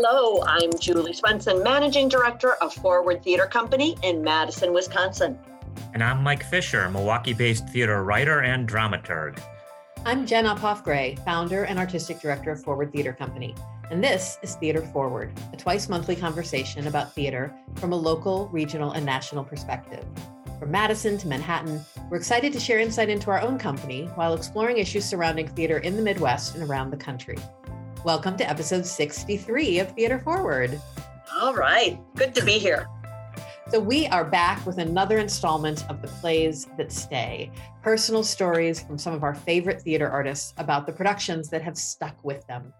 Hello, 0.00 0.40
I'm 0.44 0.70
Julie 0.78 1.12
Swenson, 1.12 1.60
Managing 1.64 2.08
Director 2.08 2.52
of 2.62 2.72
Forward 2.72 3.24
Theater 3.24 3.46
Company 3.46 3.96
in 4.04 4.22
Madison, 4.22 4.72
Wisconsin. 4.72 5.36
And 5.92 6.04
I'm 6.04 6.22
Mike 6.22 6.44
Fisher, 6.44 6.88
Milwaukee 6.88 7.32
based 7.32 7.68
theater 7.70 8.04
writer 8.04 8.42
and 8.42 8.68
dramaturg. 8.68 9.40
I'm 10.06 10.24
Jen 10.24 10.44
Uphoff 10.44 10.84
Gray, 10.84 11.16
founder 11.24 11.64
and 11.64 11.80
artistic 11.80 12.20
director 12.20 12.52
of 12.52 12.62
Forward 12.62 12.92
Theater 12.92 13.12
Company. 13.12 13.56
And 13.90 14.02
this 14.02 14.38
is 14.40 14.54
Theater 14.54 14.82
Forward, 14.82 15.32
a 15.52 15.56
twice 15.56 15.88
monthly 15.88 16.14
conversation 16.14 16.86
about 16.86 17.12
theater 17.12 17.52
from 17.74 17.92
a 17.92 17.96
local, 17.96 18.46
regional, 18.52 18.92
and 18.92 19.04
national 19.04 19.42
perspective. 19.42 20.04
From 20.60 20.70
Madison 20.70 21.18
to 21.18 21.26
Manhattan, 21.26 21.84
we're 22.08 22.18
excited 22.18 22.52
to 22.52 22.60
share 22.60 22.78
insight 22.78 23.08
into 23.08 23.32
our 23.32 23.40
own 23.40 23.58
company 23.58 24.04
while 24.14 24.34
exploring 24.34 24.78
issues 24.78 25.04
surrounding 25.04 25.48
theater 25.48 25.78
in 25.78 25.96
the 25.96 26.02
Midwest 26.02 26.54
and 26.54 26.62
around 26.70 26.90
the 26.90 26.96
country. 26.96 27.36
Welcome 28.04 28.36
to 28.36 28.48
episode 28.48 28.86
63 28.86 29.80
of 29.80 29.90
Theater 29.90 30.20
Forward. 30.20 30.80
All 31.40 31.52
right, 31.52 31.98
good 32.14 32.32
to 32.36 32.44
be 32.44 32.52
here. 32.52 32.86
So, 33.70 33.80
we 33.80 34.06
are 34.06 34.24
back 34.24 34.64
with 34.64 34.78
another 34.78 35.18
installment 35.18 35.84
of 35.90 36.00
the 36.00 36.06
plays 36.06 36.68
that 36.76 36.92
stay 36.92 37.50
personal 37.82 38.22
stories 38.22 38.80
from 38.80 38.98
some 38.98 39.14
of 39.14 39.24
our 39.24 39.34
favorite 39.34 39.82
theater 39.82 40.08
artists 40.08 40.54
about 40.58 40.86
the 40.86 40.92
productions 40.92 41.50
that 41.50 41.60
have 41.62 41.76
stuck 41.76 42.24
with 42.24 42.46
them. 42.46 42.72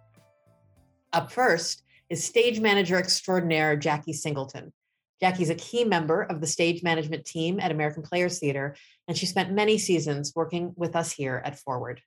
Up 1.13 1.33
first 1.33 1.83
is 2.09 2.23
stage 2.23 2.61
manager 2.61 2.97
extraordinaire 2.97 3.77
Jackie 3.77 4.13
Singleton. 4.13 4.73
Jackie's 5.21 5.51
a 5.51 5.57
key 5.57 5.83
member 5.83 6.23
of 6.23 6.41
the 6.41 6.47
stage 6.47 6.85
management 6.85 7.25
team 7.25 7.59
at 7.59 7.73
American 7.73 8.05
Players 8.05 8.39
Theater, 8.39 8.77
and 9.09 9.19
she 9.19 9.27
spent 9.27 9.53
many 9.53 9.79
seasons 9.79 10.33
working 10.37 10.73
with 10.77 10.95
us 10.95 11.11
here 11.11 11.43
at 11.45 11.59
Forward. 11.59 12.01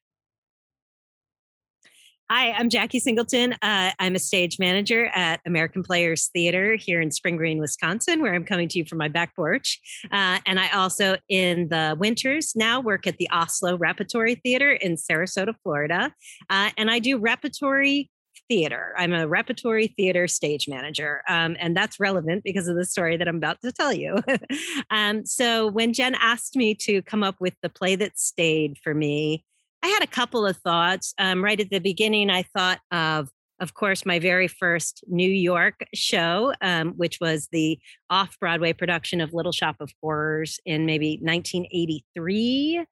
Hi, 2.34 2.54
I'm 2.54 2.70
Jackie 2.70 3.02
Singleton. 3.02 3.58
Uh, 3.62 3.92
I'm 4.00 4.16
a 4.16 4.20
stage 4.20 4.58
manager 4.58 5.08
at 5.08 5.42
American 5.46 5.84
Players 5.84 6.30
Theater 6.30 6.78
here 6.78 7.02
in 7.02 7.12
Spring 7.12 7.36
Green, 7.36 7.60
Wisconsin, 7.60 8.22
where 8.22 8.34
I'm 8.34 8.46
coming 8.46 8.70
to 8.70 8.80
you 8.80 8.86
from 8.86 9.00
my 9.00 9.10
back 9.10 9.36
porch. 9.36 9.82
Uh, 10.14 10.40
and 10.46 10.58
I 10.58 10.70
also, 10.70 11.18
in 11.28 11.68
the 11.68 11.98
winters, 12.00 12.54
now 12.56 12.80
work 12.80 13.06
at 13.06 13.18
the 13.18 13.28
Asolo 13.34 13.78
Repertory 13.78 14.36
Theater 14.36 14.72
in 14.72 14.96
Sarasota, 14.96 15.54
Florida. 15.62 16.14
Uh, 16.50 16.70
and 16.78 16.90
I 16.90 17.00
do 17.00 17.18
repertory 17.18 18.10
theater. 18.48 18.94
I'm 18.98 19.12
a 19.12 19.28
repertory 19.28 19.88
theater 19.88 20.30
stage 20.30 20.70
manager. 20.70 21.24
Um, 21.28 21.58
and 21.60 21.76
that's 21.76 22.00
relevant 22.00 22.46
because 22.46 22.70
of 22.70 22.78
the 22.78 22.86
story 22.86 23.18
that 23.18 23.28
I'm 23.28 23.36
about 23.36 23.62
to 23.62 23.74
tell 23.74 23.92
you. 23.92 24.16
um, 24.90 25.26
so 25.26 25.68
when 25.68 25.92
Jen 25.92 26.16
asked 26.16 26.56
me 26.56 26.76
to 26.76 27.02
come 27.02 27.24
up 27.24 27.36
with 27.42 27.56
the 27.62 27.68
play 27.68 27.98
that 27.98 28.18
stayed 28.18 28.78
for 28.82 28.94
me, 28.94 29.44
I 29.84 29.88
had 29.88 30.04
a 30.04 30.08
couple 30.08 30.46
of 30.46 30.58
thoughts. 30.58 31.14
Um, 31.18 31.44
right 31.44 31.60
at 31.60 31.70
the 31.70 31.80
beginning, 31.80 32.30
I 32.30 32.44
thought 32.44 32.80
of, 32.92 33.30
of 33.60 33.74
course, 33.74 34.06
my 34.06 34.20
very 34.20 34.48
first 34.48 35.04
New 35.08 35.30
York 35.30 35.86
show, 35.94 36.54
um, 36.62 36.94
which 36.98 37.20
was 37.20 37.48
the 37.52 37.80
off 38.10 38.38
Broadway 38.40 38.74
production 38.74 39.22
of 39.22 39.34
Little 39.34 39.52
Shop 39.52 39.78
of 39.80 39.92
Horrors 40.02 40.60
in 40.66 40.86
maybe 40.86 41.20
1983 41.22 42.86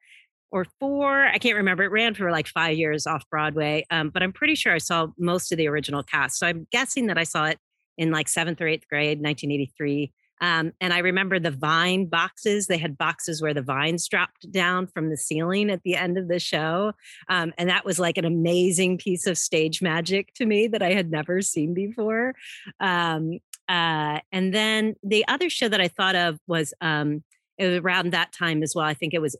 or 0.52 0.66
four. 0.80 1.26
I 1.26 1.38
can't 1.38 1.56
remember. 1.56 1.84
It 1.84 1.92
ran 1.92 2.14
for 2.14 2.30
like 2.30 2.48
five 2.48 2.76
years 2.76 3.06
off 3.06 3.24
Broadway, 3.30 3.86
um, 3.90 4.10
but 4.10 4.22
I'm 4.22 4.32
pretty 4.32 4.56
sure 4.56 4.72
I 4.72 4.78
saw 4.78 5.08
most 5.18 5.52
of 5.52 5.58
the 5.58 5.68
original 5.68 6.02
cast. 6.02 6.38
So 6.38 6.46
I'm 6.46 6.66
guessing 6.72 7.06
that 7.06 7.18
I 7.18 7.24
saw 7.24 7.46
it 7.46 7.58
in 7.98 8.10
like 8.10 8.28
seventh 8.28 8.60
or 8.60 8.66
eighth 8.66 8.88
grade, 8.88 9.18
1983. 9.20 10.12
Um, 10.40 10.72
and 10.80 10.92
I 10.92 10.98
remember 10.98 11.38
the 11.38 11.50
vine 11.50 12.06
boxes. 12.06 12.66
They 12.66 12.78
had 12.78 12.96
boxes 12.96 13.42
where 13.42 13.54
the 13.54 13.62
vines 13.62 14.08
dropped 14.08 14.50
down 14.50 14.86
from 14.86 15.10
the 15.10 15.16
ceiling 15.16 15.70
at 15.70 15.82
the 15.82 15.96
end 15.96 16.18
of 16.18 16.28
the 16.28 16.38
show. 16.38 16.92
Um, 17.28 17.52
and 17.58 17.68
that 17.68 17.84
was 17.84 17.98
like 17.98 18.18
an 18.18 18.24
amazing 18.24 18.98
piece 18.98 19.26
of 19.26 19.38
stage 19.38 19.82
magic 19.82 20.32
to 20.34 20.46
me 20.46 20.68
that 20.68 20.82
I 20.82 20.92
had 20.92 21.10
never 21.10 21.42
seen 21.42 21.74
before. 21.74 22.34
Um, 22.80 23.38
uh, 23.68 24.18
and 24.32 24.52
then 24.52 24.96
the 25.02 25.26
other 25.28 25.48
show 25.48 25.68
that 25.68 25.80
I 25.80 25.88
thought 25.88 26.16
of 26.16 26.38
was 26.46 26.74
um, 26.80 27.22
it 27.56 27.66
was 27.68 27.78
around 27.78 28.12
that 28.12 28.32
time 28.32 28.62
as 28.62 28.74
well. 28.74 28.86
I 28.86 28.94
think 28.94 29.14
it 29.14 29.20
was 29.20 29.36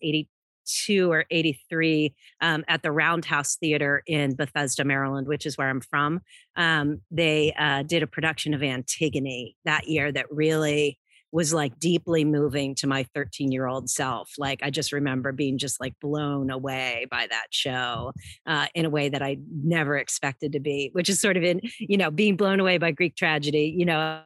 82 0.70 1.10
or 1.10 1.24
83 1.30 2.14
um, 2.40 2.64
at 2.68 2.82
the 2.82 2.92
Roundhouse 2.92 3.56
Theater 3.56 4.02
in 4.06 4.34
Bethesda, 4.34 4.84
Maryland, 4.84 5.26
which 5.26 5.46
is 5.46 5.56
where 5.56 5.68
I'm 5.68 5.80
from. 5.80 6.20
Um, 6.56 7.00
they 7.10 7.52
uh, 7.58 7.82
did 7.82 8.02
a 8.02 8.06
production 8.06 8.54
of 8.54 8.62
Antigone 8.62 9.56
that 9.64 9.88
year 9.88 10.12
that 10.12 10.26
really 10.30 10.98
was 11.32 11.54
like 11.54 11.78
deeply 11.78 12.24
moving 12.24 12.74
to 12.74 12.88
my 12.88 13.06
13 13.14 13.52
year 13.52 13.66
old 13.66 13.88
self. 13.88 14.32
Like, 14.36 14.60
I 14.64 14.70
just 14.70 14.92
remember 14.92 15.30
being 15.30 15.58
just 15.58 15.80
like 15.80 15.94
blown 16.00 16.50
away 16.50 17.06
by 17.08 17.28
that 17.30 17.46
show 17.50 18.12
uh, 18.46 18.66
in 18.74 18.84
a 18.84 18.90
way 18.90 19.08
that 19.08 19.22
I 19.22 19.38
never 19.48 19.96
expected 19.96 20.52
to 20.52 20.60
be, 20.60 20.90
which 20.92 21.08
is 21.08 21.20
sort 21.20 21.36
of 21.36 21.44
in, 21.44 21.60
you 21.78 21.96
know, 21.96 22.10
being 22.10 22.36
blown 22.36 22.58
away 22.58 22.78
by 22.78 22.90
Greek 22.90 23.14
tragedy, 23.14 23.72
you 23.76 23.84
know. 23.84 24.22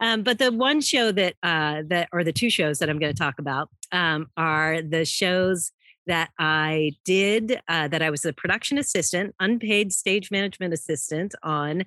Um, 0.00 0.22
but 0.22 0.38
the 0.38 0.50
one 0.50 0.80
show 0.80 1.12
that, 1.12 1.34
uh, 1.42 1.82
that, 1.86 2.08
or 2.12 2.24
the 2.24 2.32
two 2.32 2.50
shows 2.50 2.78
that 2.78 2.90
I'm 2.90 2.98
going 2.98 3.12
to 3.12 3.18
talk 3.18 3.38
about 3.38 3.68
um, 3.92 4.28
are 4.36 4.82
the 4.82 5.04
shows 5.04 5.72
that 6.06 6.30
I 6.38 6.92
did, 7.04 7.60
uh, 7.68 7.88
that 7.88 8.02
I 8.02 8.10
was 8.10 8.24
a 8.24 8.32
production 8.32 8.78
assistant, 8.78 9.34
unpaid 9.38 9.92
stage 9.92 10.30
management 10.30 10.74
assistant 10.74 11.34
on 11.42 11.84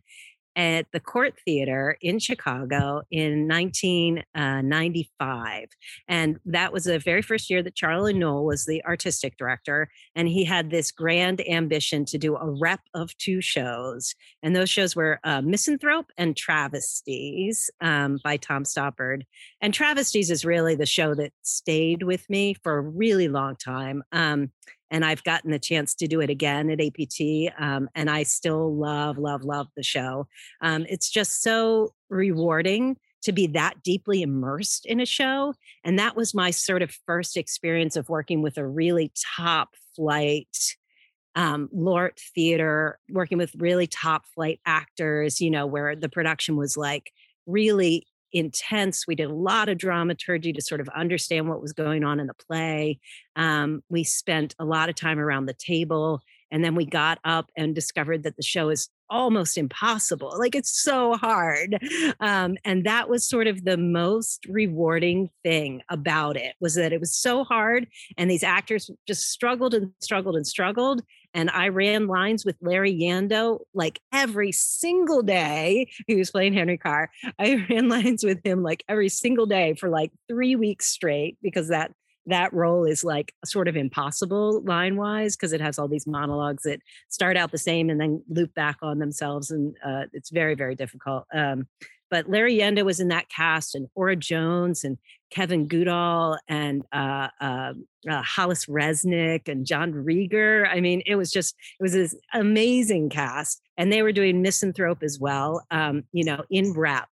at 0.55 0.85
the 0.91 0.99
Court 0.99 1.33
Theater 1.43 1.97
in 2.01 2.19
Chicago 2.19 3.01
in 3.11 3.47
1995. 3.47 5.69
And 6.07 6.39
that 6.45 6.71
was 6.71 6.83
the 6.85 6.99
very 6.99 7.21
first 7.21 7.49
year 7.49 7.61
that 7.63 7.75
Charlie 7.75 8.13
Newell 8.13 8.45
was 8.45 8.65
the 8.65 8.83
artistic 8.85 9.35
director. 9.37 9.89
And 10.15 10.27
he 10.27 10.45
had 10.45 10.69
this 10.69 10.91
grand 10.91 11.41
ambition 11.47 12.05
to 12.05 12.17
do 12.17 12.35
a 12.35 12.49
rep 12.49 12.81
of 12.93 13.15
two 13.17 13.41
shows. 13.41 14.15
And 14.41 14.55
those 14.55 14.69
shows 14.69 14.95
were 14.95 15.19
uh, 15.23 15.41
Misanthrope 15.41 16.11
and 16.17 16.37
Travesties 16.37 17.69
um, 17.81 18.19
by 18.23 18.37
Tom 18.37 18.63
Stoppard. 18.63 19.23
And 19.61 19.73
Travesties 19.73 20.31
is 20.31 20.45
really 20.45 20.75
the 20.75 20.85
show 20.85 21.13
that 21.15 21.33
stayed 21.41 22.03
with 22.03 22.29
me 22.29 22.55
for 22.63 22.77
a 22.77 22.81
really 22.81 23.27
long 23.27 23.57
time. 23.57 24.03
Um, 24.11 24.51
and 24.91 25.03
I've 25.03 25.23
gotten 25.23 25.51
the 25.51 25.59
chance 25.59 25.95
to 25.95 26.07
do 26.07 26.21
it 26.21 26.29
again 26.29 26.69
at 26.69 26.81
APT. 26.81 27.53
Um, 27.59 27.89
and 27.95 28.09
I 28.09 28.23
still 28.23 28.75
love, 28.75 29.17
love, 29.17 29.43
love 29.43 29.67
the 29.75 29.83
show. 29.83 30.27
Um, 30.61 30.85
it's 30.89 31.09
just 31.09 31.41
so 31.41 31.93
rewarding 32.09 32.97
to 33.23 33.31
be 33.31 33.47
that 33.47 33.81
deeply 33.83 34.21
immersed 34.21 34.85
in 34.85 34.99
a 34.99 35.05
show. 35.05 35.55
And 35.83 35.97
that 35.97 36.15
was 36.15 36.33
my 36.33 36.51
sort 36.51 36.83
of 36.83 36.95
first 37.05 37.37
experience 37.37 37.95
of 37.95 38.07
working 38.07 38.41
with 38.41 38.57
a 38.57 38.67
really 38.67 39.11
top 39.35 39.69
flight 39.95 40.55
um, 41.35 41.67
LORT 41.73 42.19
Theater, 42.33 42.97
working 43.09 43.37
with 43.37 43.53
really 43.57 43.87
top 43.87 44.25
flight 44.33 44.59
actors, 44.65 45.41
you 45.41 45.51
know, 45.51 45.65
where 45.65 45.95
the 45.95 46.07
production 46.07 46.55
was 46.55 46.77
like 46.77 47.11
really 47.45 48.07
intense. 48.35 49.07
We 49.07 49.15
did 49.15 49.31
a 49.31 49.33
lot 49.33 49.69
of 49.69 49.77
dramaturgy 49.77 50.53
to 50.53 50.61
sort 50.61 50.81
of 50.81 50.89
understand 50.89 51.49
what 51.49 51.61
was 51.61 51.73
going 51.73 52.03
on 52.03 52.19
in 52.19 52.27
the 52.27 52.33
play. 52.33 52.99
Um, 53.35 53.81
we 53.89 54.03
spent 54.03 54.53
a 54.59 54.65
lot 54.65 54.89
of 54.89 54.95
time 54.95 55.19
around 55.19 55.45
the 55.45 55.53
table. 55.53 56.21
And 56.51 56.63
then 56.63 56.75
we 56.75 56.85
got 56.85 57.19
up 57.25 57.49
and 57.57 57.73
discovered 57.73 58.23
that 58.23 58.37
the 58.37 58.43
show 58.43 58.69
is 58.69 58.89
almost 59.09 59.57
impossible. 59.57 60.33
Like 60.37 60.55
it's 60.55 60.81
so 60.81 61.15
hard. 61.15 61.77
Um, 62.19 62.57
and 62.63 62.85
that 62.85 63.09
was 63.09 63.27
sort 63.27 63.47
of 63.47 63.65
the 63.65 63.77
most 63.77 64.45
rewarding 64.47 65.29
thing 65.43 65.81
about 65.89 66.37
it 66.37 66.55
was 66.59 66.75
that 66.75 66.93
it 66.93 66.99
was 66.99 67.15
so 67.15 67.43
hard. 67.43 67.87
And 68.17 68.29
these 68.29 68.43
actors 68.43 68.89
just 69.07 69.29
struggled 69.31 69.73
and 69.73 69.91
struggled 70.01 70.35
and 70.35 70.47
struggled. 70.47 71.01
And 71.35 71.51
I 71.51 71.67
ran 71.67 72.07
lines 72.07 72.45
with 72.45 72.55
Larry 72.61 72.97
Yando 72.97 73.59
like 73.73 73.99
every 74.11 74.51
single 74.51 75.21
day. 75.21 75.91
He 76.07 76.15
was 76.15 76.31
playing 76.31 76.53
Henry 76.53 76.77
Carr. 76.77 77.11
I 77.39 77.65
ran 77.69 77.89
lines 77.89 78.23
with 78.23 78.39
him 78.43 78.63
like 78.63 78.83
every 78.87 79.09
single 79.09 79.45
day 79.45 79.75
for 79.75 79.89
like 79.89 80.11
three 80.27 80.55
weeks 80.55 80.87
straight 80.87 81.37
because 81.43 81.67
that 81.67 81.91
that 82.27 82.51
role 82.53 82.85
is 82.85 83.03
like 83.03 83.33
sort 83.43 83.67
of 83.67 83.75
impossible 83.75 84.61
line 84.63 84.95
wise 84.95 85.35
because 85.35 85.53
it 85.53 85.61
has 85.61 85.77
all 85.77 85.87
these 85.87 86.07
monologues 86.07 86.63
that 86.63 86.79
start 87.09 87.37
out 87.37 87.51
the 87.51 87.57
same 87.57 87.89
and 87.89 88.01
then 88.01 88.23
loop 88.29 88.51
back 88.55 88.77
on 88.81 88.97
themselves 88.97 89.51
and 89.51 89.75
uh, 89.85 90.05
it's 90.11 90.31
very 90.31 90.55
very 90.55 90.73
difficult 90.73 91.25
um, 91.33 91.67
but 92.09 92.29
larry 92.29 92.57
yando 92.57 92.83
was 92.83 92.99
in 92.99 93.07
that 93.07 93.29
cast 93.29 93.75
and 93.75 93.87
ora 93.95 94.15
jones 94.15 94.83
and 94.83 94.97
kevin 95.31 95.67
gudahl 95.67 96.37
and 96.47 96.83
uh, 96.93 97.27
uh, 97.41 97.73
uh, 98.09 98.21
hollis 98.21 98.65
resnick 98.67 99.47
and 99.47 99.65
john 99.65 99.91
reeger. 99.91 100.67
I 100.67 100.79
mean 100.81 101.01
it 101.05 101.15
was 101.15 101.31
just 101.31 101.55
it 101.79 101.83
was 101.83 101.93
this 101.93 102.15
amazing 102.33 103.09
cast 103.09 103.61
and 103.77 103.91
they 103.91 104.01
were 104.01 104.11
doing 104.11 104.41
misanthrope 104.41 105.03
as 105.03 105.19
well 105.19 105.65
um, 105.71 106.03
you 106.11 106.23
know 106.23 106.43
in 106.49 106.73
rep. 106.73 107.07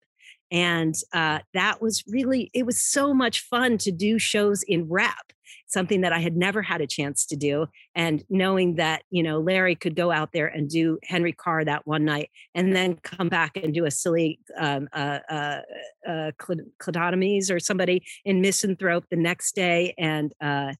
And 0.51 0.95
uh, 1.15 1.39
that 1.55 1.81
was 1.81 2.05
really 2.07 2.51
it 2.53 2.67
was 2.67 2.79
so 2.79 3.15
much 3.15 3.41
fun 3.41 3.79
to 3.79 3.91
do 3.91 4.19
shows 4.19 4.63
in 4.63 4.87
rep 4.89 5.33
something 5.67 6.01
that 6.01 6.13
i 6.13 6.19
had 6.19 6.37
never 6.37 6.63
had 6.63 6.81
a 6.81 6.87
chance 6.87 7.27
to 7.27 7.37
do 7.37 7.67
and 7.95 8.25
knowing 8.29 8.77
that 8.77 9.03
you 9.11 9.23
know 9.23 9.39
larry 9.39 9.75
could 9.75 9.97
go 9.97 10.11
out 10.11 10.33
there 10.33 10.47
and 10.47 10.69
do 10.69 10.99
henry 11.05 11.33
carr 11.33 11.65
that 11.65 11.87
one 11.87 12.05
night 12.05 12.31
and 12.55 12.75
then 12.75 12.97
come 12.97 13.29
back 13.29 13.57
and 13.57 13.75
do 13.75 13.85
a 13.85 13.91
silly 13.91 14.39
um, 14.59 14.89
uh, 14.93 15.19
uh, 15.31 15.61
uh, 16.09 16.31
cladotomies 16.39 17.51
or 17.51 17.59
somebody 17.59 18.03
in 18.25 18.41
misanthrope 18.41 19.05
the 19.11 19.17
next 19.17 19.55
day 19.55 19.95
and 19.99 20.33
uh, 20.41 20.73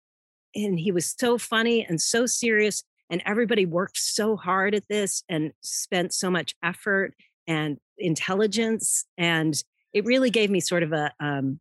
and 0.55 0.79
he 0.79 0.93
was 0.93 1.15
so 1.19 1.39
funny 1.39 1.85
and 1.85 2.01
so 2.01 2.27
serious 2.27 2.85
and 3.11 3.23
everybody 3.27 3.67
worked 3.67 3.99
so 3.99 4.37
hard 4.37 4.75
at 4.75 4.89
this 4.89 5.23
and 5.29 5.53
spent 5.61 6.13
so 6.15 6.31
much 6.31 6.55
effort 6.63 7.15
and 7.47 7.79
intelligence 7.99 9.05
and 9.19 9.63
it 9.93 10.05
really 10.05 10.31
gave 10.31 10.51
me 10.51 10.61
sort 10.61 10.83
of 10.83 10.93
a, 10.93 11.13
um, 11.21 11.61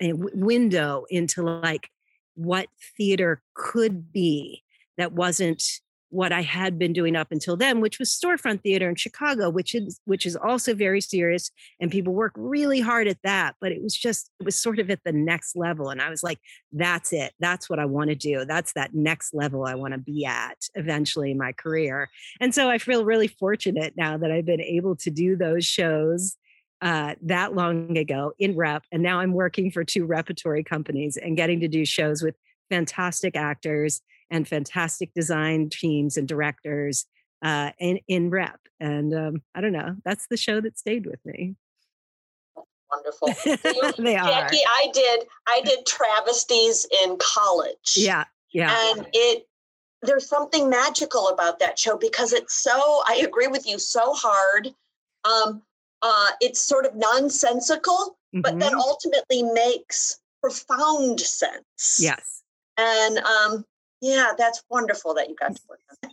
a 0.00 0.10
w- 0.10 0.30
window 0.34 1.04
into 1.10 1.42
like 1.42 1.90
what 2.34 2.68
theater 2.96 3.42
could 3.54 4.12
be 4.12 4.62
that 4.98 5.12
wasn't 5.12 5.62
what 6.12 6.30
I 6.30 6.42
had 6.42 6.78
been 6.78 6.92
doing 6.92 7.16
up 7.16 7.28
until 7.30 7.56
then, 7.56 7.80
which 7.80 7.98
was 7.98 8.10
storefront 8.10 8.62
theater 8.62 8.86
in 8.86 8.96
Chicago, 8.96 9.48
which 9.48 9.74
is 9.74 9.98
which 10.04 10.26
is 10.26 10.36
also 10.36 10.74
very 10.74 11.00
serious, 11.00 11.50
and 11.80 11.90
people 11.90 12.12
work 12.12 12.32
really 12.36 12.80
hard 12.80 13.08
at 13.08 13.16
that. 13.24 13.54
But 13.62 13.72
it 13.72 13.82
was 13.82 13.96
just 13.96 14.30
it 14.38 14.44
was 14.44 14.54
sort 14.54 14.78
of 14.78 14.90
at 14.90 15.00
the 15.04 15.12
next 15.12 15.56
level, 15.56 15.88
and 15.88 16.02
I 16.02 16.10
was 16.10 16.22
like, 16.22 16.38
"That's 16.70 17.14
it. 17.14 17.32
That's 17.40 17.70
what 17.70 17.78
I 17.78 17.86
want 17.86 18.10
to 18.10 18.14
do. 18.14 18.44
That's 18.44 18.74
that 18.74 18.94
next 18.94 19.32
level 19.32 19.64
I 19.64 19.74
want 19.74 19.94
to 19.94 19.98
be 19.98 20.26
at 20.26 20.58
eventually 20.74 21.30
in 21.30 21.38
my 21.38 21.52
career." 21.52 22.10
And 22.40 22.54
so 22.54 22.68
I 22.68 22.76
feel 22.76 23.06
really 23.06 23.28
fortunate 23.28 23.94
now 23.96 24.18
that 24.18 24.30
I've 24.30 24.46
been 24.46 24.60
able 24.60 24.96
to 24.96 25.10
do 25.10 25.34
those 25.34 25.64
shows 25.64 26.36
uh, 26.82 27.14
that 27.22 27.54
long 27.54 27.96
ago 27.96 28.32
in 28.38 28.56
rep. 28.56 28.84
And 28.90 29.02
now 29.02 29.20
I'm 29.20 29.32
working 29.32 29.70
for 29.70 29.84
two 29.84 30.04
repertory 30.04 30.64
companies 30.64 31.16
and 31.16 31.36
getting 31.36 31.60
to 31.60 31.68
do 31.68 31.84
shows 31.84 32.22
with 32.22 32.34
fantastic 32.68 33.36
actors 33.36 34.02
and 34.30 34.48
fantastic 34.48 35.14
design 35.14 35.70
teams 35.70 36.16
and 36.16 36.26
directors 36.26 37.06
uh, 37.42 37.70
in, 37.78 38.00
in 38.08 38.30
rep. 38.30 38.58
And 38.80 39.14
um, 39.14 39.42
I 39.54 39.60
don't 39.60 39.72
know, 39.72 39.96
that's 40.04 40.26
the 40.26 40.36
show 40.36 40.60
that 40.60 40.76
stayed 40.76 41.06
with 41.06 41.24
me. 41.24 41.54
Wonderful. 42.90 43.28
they 44.02 44.16
are. 44.16 44.28
Jackie, 44.28 44.58
I 44.66 44.88
did 44.92 45.24
I 45.46 45.62
did 45.64 45.86
travesties 45.86 46.86
in 47.04 47.16
college. 47.18 47.94
Yeah. 47.96 48.24
Yeah. 48.52 48.76
And 48.90 49.06
it 49.14 49.46
there's 50.02 50.28
something 50.28 50.68
magical 50.68 51.28
about 51.28 51.58
that 51.60 51.78
show 51.78 51.96
because 51.96 52.34
it's 52.34 52.54
so 52.54 53.02
I 53.06 53.22
agree 53.24 53.46
with 53.46 53.66
you 53.66 53.78
so 53.78 54.12
hard. 54.12 54.74
Um 55.24 55.62
uh 56.02 56.28
it's 56.40 56.60
sort 56.60 56.86
of 56.86 56.94
nonsensical, 56.94 58.18
but 58.32 58.58
then 58.58 58.74
ultimately 58.74 59.42
makes 59.42 60.18
profound 60.40 61.20
sense. 61.20 61.98
Yes. 62.00 62.42
And 62.76 63.18
um 63.18 63.64
yeah, 64.02 64.32
that's 64.36 64.64
wonderful 64.68 65.14
that 65.14 65.28
you 65.28 65.36
got 65.36 65.54
to 65.54 65.62
work 65.68 65.78
on 65.88 65.96
that. 66.02 66.12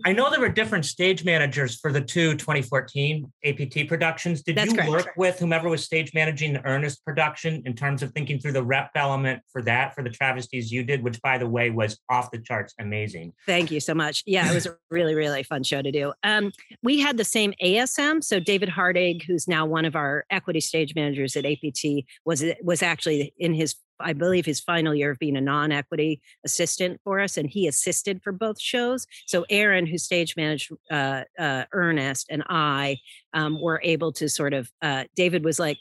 I 0.06 0.12
know 0.12 0.30
there 0.30 0.40
were 0.40 0.48
different 0.48 0.86
stage 0.86 1.22
managers 1.22 1.78
for 1.78 1.92
the 1.92 2.00
two 2.00 2.34
2014 2.36 3.30
APT 3.44 3.88
productions. 3.88 4.42
Did 4.42 4.56
That's 4.56 4.72
you 4.72 4.78
correct. 4.78 4.90
work 4.90 5.12
with 5.18 5.38
whomever 5.38 5.68
was 5.68 5.84
stage 5.84 6.12
managing 6.14 6.54
the 6.54 6.64
Ernest 6.64 7.04
production 7.04 7.62
in 7.66 7.74
terms 7.74 8.02
of 8.02 8.12
thinking 8.12 8.38
through 8.38 8.52
the 8.52 8.62
rep 8.62 8.90
element 8.94 9.42
for 9.50 9.60
that, 9.62 9.94
for 9.94 10.02
the 10.02 10.08
travesties 10.08 10.72
you 10.72 10.82
did, 10.82 11.02
which 11.02 11.20
by 11.20 11.36
the 11.36 11.46
way 11.46 11.68
was 11.68 11.98
off 12.08 12.30
the 12.30 12.38
charts 12.38 12.74
amazing? 12.80 13.34
Thank 13.44 13.70
you 13.70 13.80
so 13.80 13.94
much. 13.94 14.22
Yeah, 14.26 14.50
it 14.50 14.54
was 14.54 14.64
a 14.64 14.76
really, 14.90 15.14
really 15.14 15.42
fun 15.42 15.62
show 15.62 15.82
to 15.82 15.92
do. 15.92 16.14
Um, 16.22 16.52
we 16.82 17.00
had 17.00 17.18
the 17.18 17.24
same 17.24 17.52
ASM. 17.62 18.24
So 18.24 18.40
David 18.40 18.70
Hardig, 18.70 19.24
who's 19.24 19.46
now 19.46 19.66
one 19.66 19.84
of 19.84 19.94
our 19.94 20.24
equity 20.30 20.60
stage 20.60 20.94
managers 20.94 21.36
at 21.36 21.44
APT, 21.44 22.06
was 22.24 22.42
was 22.62 22.82
actually 22.82 23.34
in 23.38 23.52
his, 23.52 23.74
I 24.00 24.12
believe, 24.12 24.46
his 24.46 24.60
final 24.60 24.94
year 24.94 25.10
of 25.10 25.18
being 25.18 25.36
a 25.36 25.40
non-equity 25.40 26.20
assistant 26.44 27.00
for 27.04 27.20
us, 27.20 27.36
and 27.36 27.48
he 27.48 27.66
assisted 27.66 28.22
for 28.22 28.32
both 28.32 28.60
shows. 28.60 29.06
So 29.26 29.44
Aaron, 29.50 29.86
who 29.86 29.98
stage 29.98 30.36
managed 30.36 30.72
uh, 30.90 31.22
uh, 31.38 31.64
Ernest, 31.72 32.26
and 32.30 32.42
I 32.48 32.98
um, 33.32 33.60
were 33.60 33.80
able 33.82 34.12
to 34.12 34.28
sort 34.28 34.54
of. 34.54 34.70
Uh, 34.82 35.04
David 35.14 35.44
was 35.44 35.58
like. 35.58 35.78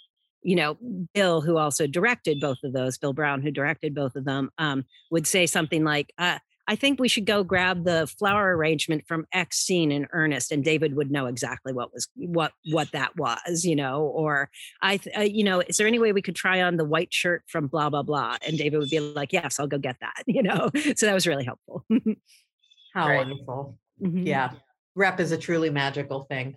You 0.48 0.56
know, 0.56 0.78
Bill, 1.16 1.42
who 1.42 1.58
also 1.58 1.88
directed 1.88 2.40
both 2.40 2.60
of 2.64 2.72
those, 2.72 3.00
Bill 3.00 3.14
Brown, 3.14 3.42
who 3.42 3.50
directed 3.50 3.96
both 3.96 4.16
of 4.16 4.26
them, 4.26 4.52
um, 4.60 4.86
would 5.10 5.26
say 5.26 5.48
something 5.48 5.84
like, 5.84 6.14
uh, 6.20 6.38
I 6.68 6.76
think 6.76 7.00
we 7.00 7.08
should 7.08 7.26
go 7.26 7.44
grab 7.44 7.84
the 7.84 8.12
flower 8.20 8.56
arrangement 8.58 9.06
from 9.08 9.26
X 9.32 9.60
scene 9.60 9.92
in 9.92 10.08
earnest, 10.12 10.52
and 10.52 10.64
David 10.64 10.96
would 10.96 11.12
know 11.12 11.28
exactly 11.28 11.74
what 11.74 11.94
was 11.94 12.08
what 12.16 12.54
what 12.72 12.92
that 12.92 13.16
was, 13.18 13.64
you 13.64 13.76
know. 13.76 14.02
Or 14.04 14.50
I, 14.82 14.98
th- 14.98 15.16
uh, 15.16 15.22
you 15.22 15.44
know, 15.44 15.62
is 15.62 15.78
there 15.78 15.88
any 15.88 16.00
way 16.00 16.12
we 16.12 16.24
could 16.24 16.36
try 16.36 16.62
on 16.62 16.78
the 16.78 16.86
white 16.86 17.14
shirt 17.14 17.44
from 17.48 17.68
blah 17.68 17.90
blah 17.90 18.04
blah? 18.04 18.38
And 18.48 18.58
David 18.58 18.80
would 18.80 18.90
be 18.90 19.00
like, 19.00 19.32
"Yes, 19.32 19.60
I'll 19.60 19.68
go 19.68 19.78
get 19.78 19.98
that," 20.02 20.24
you 20.28 20.42
know. 20.42 20.70
So 20.96 21.06
that 21.06 21.14
was 21.14 21.28
really 21.28 21.46
helpful. 21.46 21.86
How 22.94 23.10
Right. 23.10 23.28
wonderful. 23.28 23.78
Mhm. 24.02 24.26
Yeah. 24.26 24.52
Rep 24.96 25.20
is 25.20 25.32
a 25.32 25.38
truly 25.38 25.70
magical 25.70 26.24
thing. 26.24 26.56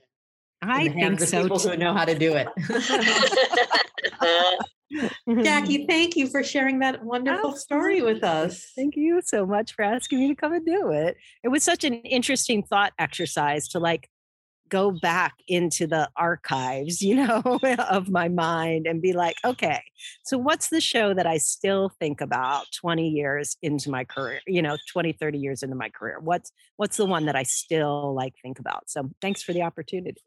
I 0.63 0.89
think 0.89 1.21
so. 1.21 1.43
people 1.43 1.59
who 1.59 1.77
know 1.77 1.93
how 1.93 2.05
to 2.05 2.19
do 2.19 2.35
it. 2.35 2.49
Jackie, 5.43 5.87
thank 5.89 6.17
you 6.17 6.27
for 6.29 6.43
sharing 6.43 6.79
that 6.81 7.05
wonderful 7.05 7.53
story 7.53 8.03
with 8.03 8.25
us. 8.25 8.73
Thank 8.75 8.97
you 8.97 9.21
so 9.25 9.47
much 9.47 9.75
for 9.75 9.83
asking 9.83 10.21
me 10.21 10.29
to 10.29 10.35
come 10.35 10.53
and 10.53 10.65
do 10.65 10.91
it. 10.91 11.17
It 11.45 11.49
was 11.49 11.63
such 11.63 11.85
an 11.85 11.95
interesting 11.95 12.63
thought 12.63 12.93
exercise 12.99 13.69
to 13.69 13.79
like 13.79 14.09
go 14.69 14.91
back 14.91 15.35
into 15.47 15.87
the 15.87 16.09
archives, 16.17 17.01
you 17.01 17.15
know, 17.15 17.43
of 17.89 18.09
my 18.09 18.29
mind 18.29 18.87
and 18.87 19.01
be 19.01 19.13
like, 19.13 19.37
okay, 19.45 19.83
so 20.25 20.39
what's 20.39 20.69
the 20.69 20.81
show 20.81 21.15
that 21.15 21.27
I 21.27 21.39
still 21.39 21.91
think 21.99 22.21
about 22.21 22.67
20 22.81 23.09
years 23.09 23.57
into 23.63 23.91
my 23.91 24.05
career, 24.05 24.41
you 24.47 24.63
know, 24.63 24.77
20, 24.93 25.13
30 25.13 25.39
years 25.39 25.63
into 25.63 25.77
my 25.77 25.89
career? 25.89 26.19
What's 26.21 26.53
what's 26.77 26.97
the 26.97 27.07
one 27.07 27.27
that 27.27 27.37
I 27.37 27.43
still 27.43 28.15
like 28.15 28.35
think 28.43 28.59
about? 28.59 28.91
So 28.91 29.11
thanks 29.21 29.43
for 29.43 29.53
the 29.53 29.63
opportunity. 29.63 30.23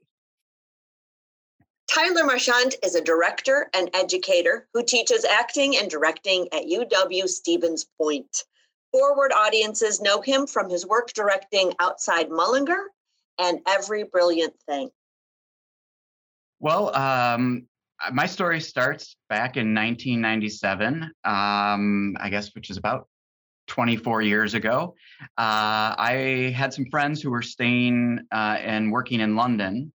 Tyler 1.94 2.24
Marchant 2.24 2.76
is 2.84 2.96
a 2.96 3.04
director 3.04 3.70
and 3.74 3.90
educator 3.94 4.66
who 4.74 4.82
teaches 4.82 5.26
acting 5.26 5.76
and 5.76 5.90
directing 5.90 6.48
at 6.54 6.64
UW 6.64 7.28
Stevens 7.28 7.86
Point. 7.98 8.46
Forward 8.94 9.34
audiences 9.34 10.00
know 10.00 10.22
him 10.22 10.48
from 10.48 10.70
his 10.70 10.86
work 10.86 11.12
directing 11.12 11.74
Outside 11.82 12.30
Mullingar 12.30 12.92
and 13.40 13.60
Every 13.68 14.04
Brilliant 14.04 14.54
Thing. 14.70 14.90
Well, 16.62 16.96
um, 16.96 17.68
my 18.14 18.26
story 18.26 18.62
starts 18.62 19.18
back 19.28 19.58
in 19.58 19.76
1997, 19.76 21.12
um, 21.26 22.16
I 22.22 22.30
guess, 22.30 22.56
which 22.56 22.70
is 22.70 22.78
about 22.78 23.10
24 23.68 24.22
years 24.22 24.54
ago. 24.54 24.96
Uh, 25.38 25.96
I 25.98 26.54
had 26.56 26.74
some 26.74 26.86
friends 26.90 27.22
who 27.22 27.32
were 27.32 27.42
staying 27.42 28.20
uh, 28.32 28.58
and 28.62 28.94
working 28.94 29.20
in 29.20 29.36
London. 29.36 29.92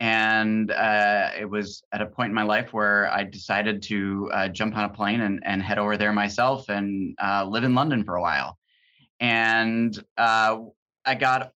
And 0.00 0.70
uh, 0.70 1.28
it 1.38 1.44
was 1.44 1.82
at 1.92 2.00
a 2.00 2.06
point 2.06 2.30
in 2.30 2.34
my 2.34 2.42
life 2.42 2.72
where 2.72 3.12
I 3.12 3.22
decided 3.22 3.82
to 3.82 4.30
uh, 4.32 4.48
jump 4.48 4.74
on 4.74 4.84
a 4.84 4.88
plane 4.88 5.20
and, 5.20 5.42
and 5.44 5.62
head 5.62 5.78
over 5.78 5.98
there 5.98 6.12
myself 6.12 6.70
and 6.70 7.14
uh, 7.22 7.44
live 7.46 7.64
in 7.64 7.74
London 7.74 8.02
for 8.04 8.16
a 8.16 8.22
while. 8.22 8.58
And 9.20 9.96
uh, 10.16 10.60
I 11.04 11.14
got 11.14 11.52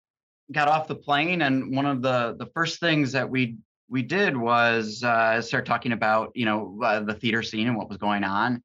got 0.51 0.67
off 0.67 0.89
the 0.89 0.95
plane, 0.95 1.41
and 1.41 1.73
one 1.73 1.85
of 1.85 2.01
the 2.01 2.35
the 2.38 2.47
first 2.47 2.81
things 2.81 3.13
that 3.13 3.29
we 3.29 3.55
we 3.88 4.01
did 4.01 4.35
was 4.35 5.01
uh, 5.05 5.41
start 5.41 5.65
talking 5.65 5.93
about 5.93 6.33
you 6.35 6.43
know 6.43 6.77
uh, 6.83 7.00
the 7.00 7.13
theater 7.13 7.43
scene 7.43 7.67
and 7.69 7.77
what 7.77 7.88
was 7.88 7.97
going 7.97 8.25
on. 8.25 8.62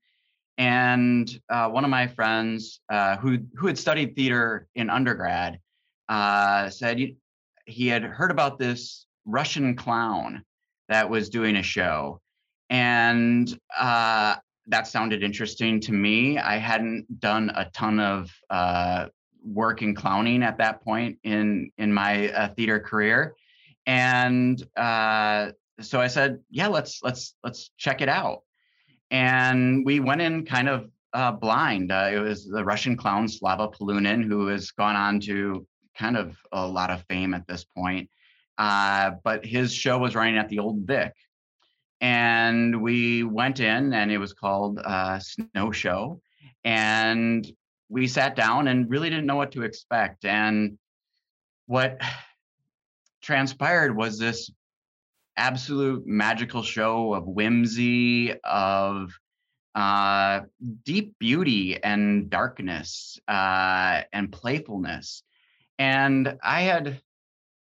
And 0.58 1.40
one 1.48 1.84
of 1.84 1.90
my 1.90 2.08
friends 2.08 2.80
who 3.20 3.38
who 3.54 3.68
had 3.68 3.78
studied 3.78 4.16
theater 4.16 4.66
in 4.74 4.90
undergrad 4.90 5.60
said 6.10 7.14
he 7.64 7.86
had 7.86 8.02
heard 8.02 8.32
about 8.32 8.58
this 8.58 9.06
Russian 9.28 9.76
clown 9.76 10.42
that 10.88 11.08
was 11.08 11.28
doing 11.28 11.56
a 11.56 11.62
show, 11.62 12.20
and 12.70 13.58
uh, 13.78 14.36
that 14.66 14.86
sounded 14.86 15.22
interesting 15.22 15.80
to 15.80 15.92
me. 15.92 16.38
I 16.38 16.56
hadn't 16.56 17.20
done 17.20 17.52
a 17.54 17.66
ton 17.70 18.00
of 18.00 18.30
uh, 18.48 19.06
work 19.44 19.82
in 19.82 19.94
clowning 19.94 20.42
at 20.42 20.58
that 20.58 20.82
point 20.82 21.18
in 21.24 21.70
in 21.76 21.92
my 21.92 22.30
uh, 22.30 22.48
theater 22.54 22.80
career, 22.80 23.34
and 23.86 24.62
uh, 24.76 25.50
so 25.80 26.00
I 26.00 26.06
said, 26.06 26.40
"Yeah, 26.50 26.68
let's 26.68 27.00
let's 27.02 27.34
let's 27.44 27.70
check 27.76 28.00
it 28.00 28.08
out." 28.08 28.42
And 29.10 29.84
we 29.84 30.00
went 30.00 30.20
in 30.20 30.44
kind 30.44 30.68
of 30.68 30.90
uh, 31.12 31.32
blind. 31.32 31.92
Uh, 31.92 32.10
it 32.12 32.18
was 32.18 32.46
the 32.46 32.64
Russian 32.64 32.96
clown 32.96 33.28
Slava 33.28 33.68
Polunin, 33.68 34.24
who 34.24 34.46
has 34.48 34.70
gone 34.70 34.96
on 34.96 35.20
to 35.20 35.66
kind 35.96 36.16
of 36.16 36.36
a 36.52 36.66
lot 36.66 36.90
of 36.90 37.04
fame 37.08 37.34
at 37.34 37.46
this 37.46 37.64
point. 37.64 38.08
Uh, 38.58 39.12
but 39.22 39.46
his 39.46 39.72
show 39.72 39.98
was 39.98 40.14
running 40.14 40.36
at 40.36 40.48
the 40.48 40.58
Old 40.58 40.80
Vic, 40.80 41.14
and 42.00 42.82
we 42.82 43.22
went 43.22 43.60
in, 43.60 43.92
and 43.92 44.10
it 44.10 44.18
was 44.18 44.32
called 44.32 44.80
uh, 44.84 45.20
Snow 45.20 45.70
Show, 45.70 46.20
and 46.64 47.50
we 47.88 48.06
sat 48.06 48.36
down 48.36 48.68
and 48.68 48.90
really 48.90 49.10
didn't 49.10 49.26
know 49.26 49.36
what 49.36 49.52
to 49.52 49.62
expect. 49.62 50.24
And 50.24 50.78
what 51.66 52.00
transpired 53.22 53.96
was 53.96 54.18
this 54.18 54.50
absolute 55.36 56.06
magical 56.06 56.62
show 56.62 57.14
of 57.14 57.26
whimsy, 57.26 58.34
of 58.42 59.12
uh, 59.74 60.40
deep 60.84 61.14
beauty 61.18 61.82
and 61.82 62.28
darkness 62.28 63.18
uh, 63.28 64.02
and 64.12 64.32
playfulness. 64.32 65.22
And 65.78 66.36
I 66.42 66.62
had, 66.62 67.00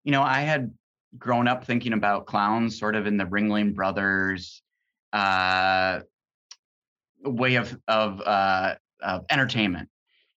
you 0.05 0.11
know, 0.13 0.23
I 0.23 0.41
had 0.41 0.71
grown 1.17 1.47
up 1.47 1.65
thinking 1.65 1.93
about 1.93 2.25
clowns 2.25 2.77
sort 2.77 2.95
of 2.95 3.07
in 3.07 3.17
the 3.17 3.25
Ringling 3.25 3.73
Brothers 3.73 4.61
uh, 5.13 6.01
way 7.23 7.55
of 7.55 7.77
of, 7.87 8.21
uh, 8.21 8.75
of 9.01 9.25
entertainment. 9.29 9.89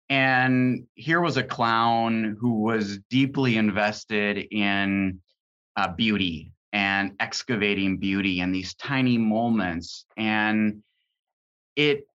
And 0.10 0.86
here 0.94 1.22
was 1.22 1.38
a 1.38 1.44
clown 1.44 2.38
who 2.40 2.62
was 2.62 3.00
deeply 3.10 3.58
invested 3.58 4.48
in 4.52 5.20
uh, 5.76 5.88
beauty 5.88 6.52
and 6.74 7.14
excavating 7.20 7.98
beauty 7.98 8.42
in 8.42 8.52
these 8.52 8.76
tiny 8.76 9.18
moments. 9.18 10.06
And 10.16 10.84
it 11.76 12.08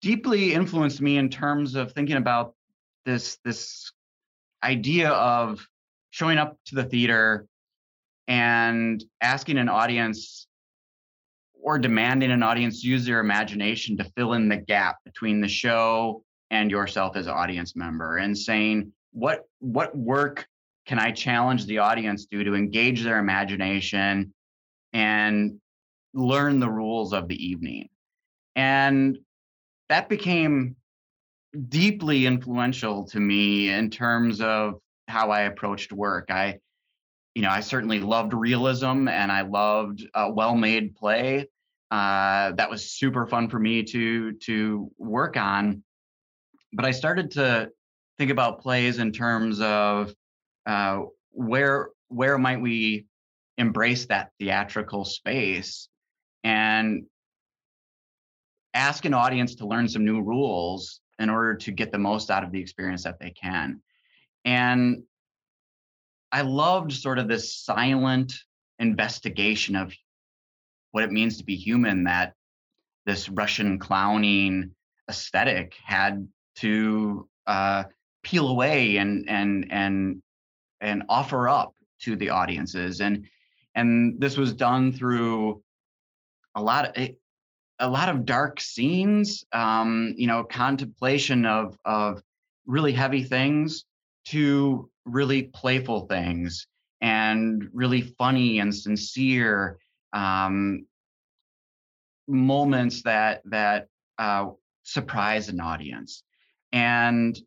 deeply 0.00 0.54
influenced 0.54 1.00
me 1.00 1.18
in 1.18 1.28
terms 1.28 1.74
of 1.74 1.92
thinking 1.92 2.16
about 2.16 2.54
this 3.04 3.38
this 3.44 3.92
idea 4.62 5.10
of 5.10 5.66
showing 6.10 6.38
up 6.38 6.56
to 6.66 6.76
the 6.76 6.84
theater 6.84 7.46
and 8.28 9.04
asking 9.20 9.58
an 9.58 9.68
audience 9.68 10.46
or 11.62 11.78
demanding 11.78 12.30
an 12.30 12.42
audience 12.42 12.84
use 12.84 13.06
their 13.06 13.20
imagination 13.20 13.96
to 13.96 14.04
fill 14.16 14.34
in 14.34 14.48
the 14.48 14.56
gap 14.56 14.96
between 15.04 15.40
the 15.40 15.48
show 15.48 16.22
and 16.50 16.70
yourself 16.70 17.16
as 17.16 17.26
an 17.26 17.32
audience 17.32 17.74
member 17.74 18.18
and 18.18 18.36
saying 18.36 18.92
what 19.12 19.44
what 19.60 19.96
work 19.96 20.46
can 20.86 20.98
i 20.98 21.10
challenge 21.10 21.64
the 21.66 21.78
audience 21.78 22.26
to 22.26 22.38
do 22.38 22.44
to 22.44 22.54
engage 22.54 23.02
their 23.02 23.18
imagination 23.18 24.32
and 24.92 25.58
learn 26.14 26.60
the 26.60 26.70
rules 26.70 27.12
of 27.12 27.28
the 27.28 27.44
evening? 27.44 27.88
And 28.56 29.18
that 29.88 30.08
became 30.08 30.76
deeply 31.68 32.24
influential 32.24 33.04
to 33.08 33.20
me 33.20 33.70
in 33.70 33.90
terms 33.90 34.40
of 34.40 34.74
how 35.08 35.30
i 35.30 35.42
approached 35.42 35.92
work. 35.92 36.30
I 36.30 36.58
you 37.34 37.42
know 37.42 37.50
i 37.50 37.60
certainly 37.60 38.00
loved 38.00 38.32
realism 38.32 39.08
and 39.08 39.30
i 39.30 39.42
loved 39.42 40.06
a 40.14 40.30
well-made 40.30 40.94
play 40.94 41.46
uh, 41.94 42.50
that 42.56 42.68
was 42.68 42.90
super 42.90 43.24
fun 43.24 43.48
for 43.48 43.60
me 43.60 43.84
to 43.84 44.32
to 44.32 44.90
work 44.98 45.36
on. 45.36 45.84
But 46.72 46.84
I 46.84 46.90
started 46.90 47.30
to 47.32 47.70
think 48.18 48.32
about 48.32 48.62
plays 48.62 48.98
in 48.98 49.12
terms 49.12 49.60
of 49.60 50.12
uh, 50.66 51.02
where 51.30 51.90
where 52.08 52.36
might 52.36 52.60
we 52.60 53.06
embrace 53.58 54.06
that 54.06 54.32
theatrical 54.40 55.04
space 55.04 55.88
and 56.42 57.04
ask 58.74 59.04
an 59.04 59.14
audience 59.14 59.54
to 59.56 59.66
learn 59.68 59.88
some 59.88 60.04
new 60.04 60.20
rules 60.20 61.00
in 61.20 61.30
order 61.30 61.54
to 61.54 61.70
get 61.70 61.92
the 61.92 61.98
most 61.98 62.28
out 62.28 62.42
of 62.42 62.50
the 62.50 62.60
experience 62.60 63.04
that 63.04 63.20
they 63.20 63.30
can. 63.30 63.80
And 64.44 65.04
I 66.34 66.40
loved 66.40 66.92
sort 66.92 67.20
of 67.20 67.28
this 67.28 67.54
silent 67.54 68.34
investigation 68.80 69.76
of 69.76 69.94
what 70.90 71.04
it 71.04 71.12
means 71.12 71.38
to 71.38 71.44
be 71.44 71.54
human 71.54 72.02
that 72.04 72.34
this 73.06 73.28
Russian 73.28 73.78
clowning 73.78 74.72
aesthetic 75.08 75.76
had 75.84 76.26
to 76.56 77.28
uh, 77.46 77.84
peel 78.24 78.48
away 78.48 78.96
and 78.96 79.30
and 79.30 79.68
and 79.70 80.22
and 80.80 81.04
offer 81.08 81.48
up 81.48 81.72
to 82.00 82.16
the 82.16 82.30
audiences. 82.30 83.00
And 83.00 83.28
and 83.76 84.20
this 84.20 84.36
was 84.36 84.54
done 84.54 84.90
through 84.90 85.62
a 86.56 86.60
lot 86.60 86.86
of 86.86 86.92
eh, 86.96 87.12
a 87.78 87.88
lot 87.88 88.08
of 88.08 88.24
dark 88.24 88.60
scenes 88.60 89.44
um, 89.52 90.14
you 90.16 90.26
know 90.26 90.42
contemplation 90.42 91.46
of 91.46 91.78
of 91.84 92.20
really 92.66 92.92
heavy 92.92 93.22
things 93.22 93.84
to 94.26 94.90
really 95.04 95.44
playful 95.44 96.06
things 96.06 96.66
and 97.00 97.68
really 97.72 98.00
funny 98.00 98.60
and 98.60 98.74
sincere 98.74 99.78
um, 100.12 100.86
moments 102.26 103.02
that 103.02 103.42
that 103.44 103.88
uh, 104.18 104.46
surprise 104.84 105.48
an 105.48 105.60
audience, 105.60 106.22
and 106.72 107.38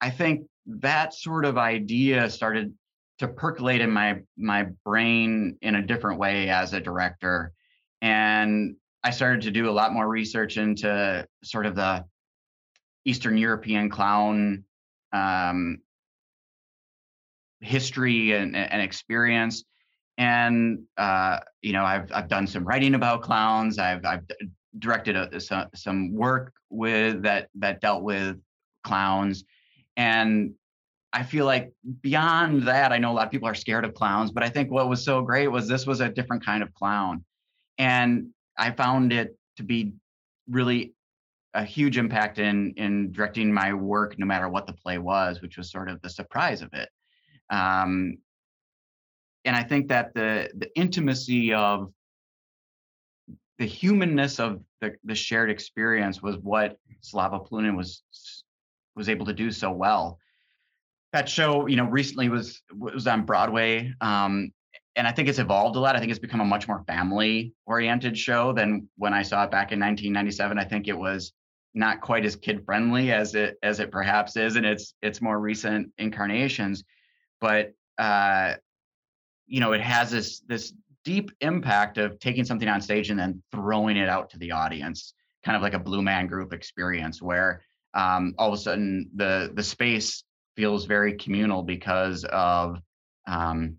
I 0.00 0.10
think 0.10 0.46
that 0.66 1.12
sort 1.12 1.44
of 1.44 1.58
idea 1.58 2.30
started 2.30 2.72
to 3.18 3.28
percolate 3.28 3.80
in 3.80 3.90
my 3.90 4.20
my 4.36 4.68
brain 4.84 5.58
in 5.60 5.74
a 5.74 5.86
different 5.86 6.18
way 6.18 6.48
as 6.48 6.72
a 6.72 6.80
director, 6.80 7.52
and 8.00 8.76
I 9.04 9.10
started 9.10 9.42
to 9.42 9.50
do 9.50 9.68
a 9.68 9.72
lot 9.72 9.92
more 9.92 10.08
research 10.08 10.56
into 10.56 11.26
sort 11.44 11.66
of 11.66 11.74
the 11.74 12.04
Eastern 13.04 13.36
European 13.36 13.90
clown 13.90 14.64
um, 15.12 15.78
history 17.60 18.32
and, 18.32 18.56
and 18.56 18.80
experience 18.80 19.64
and 20.18 20.80
uh, 20.96 21.38
you 21.62 21.72
know 21.72 21.84
I've 21.84 22.12
I've 22.12 22.28
done 22.28 22.46
some 22.46 22.64
writing 22.64 22.94
about 22.94 23.22
clowns. 23.22 23.78
I've 23.78 24.04
I've 24.04 24.24
directed 24.78 25.16
a, 25.16 25.40
some 25.40 25.68
some 25.74 26.12
work 26.12 26.52
with 26.68 27.22
that 27.22 27.48
that 27.54 27.80
dealt 27.80 28.02
with 28.02 28.36
clowns, 28.82 29.44
and 29.96 30.52
I 31.12 31.22
feel 31.22 31.46
like 31.46 31.72
beyond 32.02 32.64
that, 32.64 32.92
I 32.92 32.98
know 32.98 33.12
a 33.12 33.14
lot 33.14 33.26
of 33.26 33.30
people 33.30 33.48
are 33.48 33.54
scared 33.54 33.84
of 33.84 33.94
clowns, 33.94 34.32
but 34.32 34.42
I 34.42 34.50
think 34.50 34.70
what 34.70 34.88
was 34.88 35.02
so 35.02 35.22
great 35.22 35.48
was 35.48 35.68
this 35.68 35.86
was 35.86 36.00
a 36.00 36.08
different 36.08 36.44
kind 36.44 36.64
of 36.64 36.74
clown, 36.74 37.24
and 37.78 38.30
I 38.58 38.72
found 38.72 39.12
it 39.12 39.38
to 39.56 39.62
be 39.62 39.92
really 40.50 40.94
a 41.54 41.64
huge 41.64 41.96
impact 41.96 42.40
in 42.40 42.72
in 42.76 43.12
directing 43.12 43.52
my 43.52 43.72
work, 43.72 44.18
no 44.18 44.26
matter 44.26 44.48
what 44.48 44.66
the 44.66 44.72
play 44.72 44.98
was, 44.98 45.40
which 45.42 45.56
was 45.56 45.70
sort 45.70 45.88
of 45.88 46.02
the 46.02 46.10
surprise 46.10 46.60
of 46.60 46.70
it. 46.72 46.88
Um, 47.50 48.18
and 49.44 49.56
I 49.56 49.62
think 49.62 49.88
that 49.88 50.14
the 50.14 50.50
the 50.54 50.68
intimacy 50.76 51.54
of 51.54 51.92
the 53.58 53.66
humanness 53.66 54.38
of 54.38 54.60
the, 54.80 54.94
the 55.04 55.14
shared 55.14 55.50
experience 55.50 56.22
was 56.22 56.36
what 56.36 56.78
Slava 57.00 57.40
Polunin 57.40 57.76
was 57.76 58.02
was 58.94 59.08
able 59.08 59.26
to 59.26 59.32
do 59.32 59.50
so 59.50 59.70
well. 59.70 60.18
That 61.12 61.28
show, 61.28 61.66
you 61.66 61.76
know, 61.76 61.86
recently 61.86 62.28
was 62.28 62.62
was 62.76 63.06
on 63.06 63.24
Broadway, 63.24 63.92
um, 64.00 64.52
and 64.94 65.06
I 65.06 65.12
think 65.12 65.28
it's 65.28 65.38
evolved 65.38 65.76
a 65.76 65.80
lot. 65.80 65.96
I 65.96 66.00
think 66.00 66.10
it's 66.10 66.18
become 66.18 66.40
a 66.40 66.44
much 66.44 66.68
more 66.68 66.84
family 66.86 67.54
oriented 67.66 68.18
show 68.18 68.52
than 68.52 68.88
when 68.96 69.14
I 69.14 69.22
saw 69.22 69.44
it 69.44 69.50
back 69.50 69.72
in 69.72 69.80
1997. 69.80 70.58
I 70.58 70.64
think 70.64 70.88
it 70.88 70.98
was 70.98 71.32
not 71.74 72.00
quite 72.00 72.24
as 72.24 72.36
kid 72.36 72.64
friendly 72.64 73.12
as 73.12 73.34
it 73.34 73.56
as 73.62 73.80
it 73.80 73.90
perhaps 73.90 74.36
is 74.36 74.56
in 74.56 74.64
its 74.64 74.94
its 75.00 75.22
more 75.22 75.40
recent 75.40 75.90
incarnations, 75.98 76.84
but 77.40 77.72
uh, 77.98 78.54
you 79.46 79.60
know, 79.60 79.72
it 79.72 79.80
has 79.80 80.10
this 80.10 80.40
this 80.40 80.72
deep 81.04 81.30
impact 81.40 81.98
of 81.98 82.18
taking 82.18 82.44
something 82.44 82.68
on 82.68 82.80
stage 82.80 83.10
and 83.10 83.18
then 83.18 83.42
throwing 83.50 83.96
it 83.96 84.08
out 84.08 84.30
to 84.30 84.38
the 84.38 84.52
audience, 84.52 85.14
kind 85.44 85.56
of 85.56 85.62
like 85.62 85.74
a 85.74 85.78
Blue 85.78 86.02
Man 86.02 86.26
Group 86.26 86.52
experience, 86.52 87.22
where 87.22 87.62
um, 87.94 88.34
all 88.38 88.48
of 88.48 88.54
a 88.54 88.62
sudden 88.62 89.10
the 89.14 89.50
the 89.54 89.62
space 89.62 90.24
feels 90.56 90.84
very 90.84 91.14
communal 91.14 91.62
because 91.62 92.24
of 92.24 92.80
um, 93.26 93.76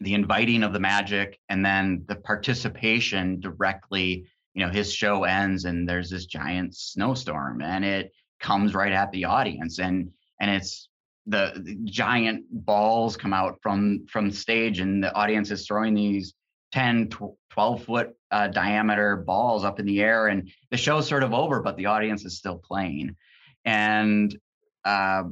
the 0.00 0.14
inviting 0.14 0.62
of 0.62 0.72
the 0.72 0.80
magic 0.80 1.38
and 1.48 1.64
then 1.64 2.04
the 2.08 2.16
participation 2.16 3.40
directly. 3.40 4.26
You 4.54 4.66
know, 4.66 4.72
his 4.72 4.92
show 4.92 5.24
ends 5.24 5.64
and 5.64 5.88
there's 5.88 6.10
this 6.10 6.26
giant 6.26 6.74
snowstorm 6.74 7.62
and 7.62 7.84
it 7.84 8.12
comes 8.40 8.74
right 8.74 8.92
at 8.92 9.12
the 9.12 9.24
audience 9.24 9.78
and 9.78 10.10
and 10.40 10.50
it's 10.50 10.89
the, 11.26 11.52
the 11.56 11.76
giant 11.84 12.44
balls 12.50 13.16
come 13.16 13.32
out 13.32 13.58
from 13.62 14.06
from 14.06 14.30
stage 14.30 14.80
and 14.80 15.02
the 15.02 15.14
audience 15.14 15.50
is 15.50 15.66
throwing 15.66 15.94
these 15.94 16.34
10 16.72 17.10
12 17.50 17.84
foot 17.84 18.14
uh, 18.30 18.48
diameter 18.48 19.16
balls 19.16 19.64
up 19.64 19.80
in 19.80 19.86
the 19.86 20.00
air 20.00 20.28
and 20.28 20.50
the 20.70 20.76
show's 20.76 21.08
sort 21.08 21.22
of 21.22 21.34
over 21.34 21.60
but 21.60 21.76
the 21.76 21.86
audience 21.86 22.24
is 22.24 22.38
still 22.38 22.58
playing. 22.58 23.16
And 23.64 24.36
uh, 24.84 25.24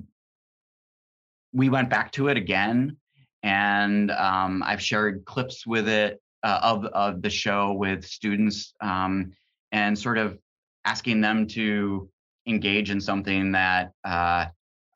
we 1.53 1.69
went 1.69 1.91
back 1.91 2.13
to 2.13 2.29
it 2.29 2.37
again 2.37 2.97
and 3.43 4.11
um, 4.11 4.63
i've 4.65 4.83
shared 4.83 5.25
clips 5.25 5.67
with 5.67 5.89
it 5.89 6.21
uh, 6.43 6.61
of, 6.63 6.85
of 6.87 7.23
the 7.23 7.31
show 7.31 7.73
with 7.73 8.05
students 8.05 8.75
um, 8.81 9.33
and 9.73 9.99
sort 9.99 10.19
of 10.19 10.39
asking 10.85 11.21
them 11.21 11.47
to 11.47 12.09
engage 12.47 12.91
in 12.91 13.01
something 13.01 13.53
that 13.53 13.93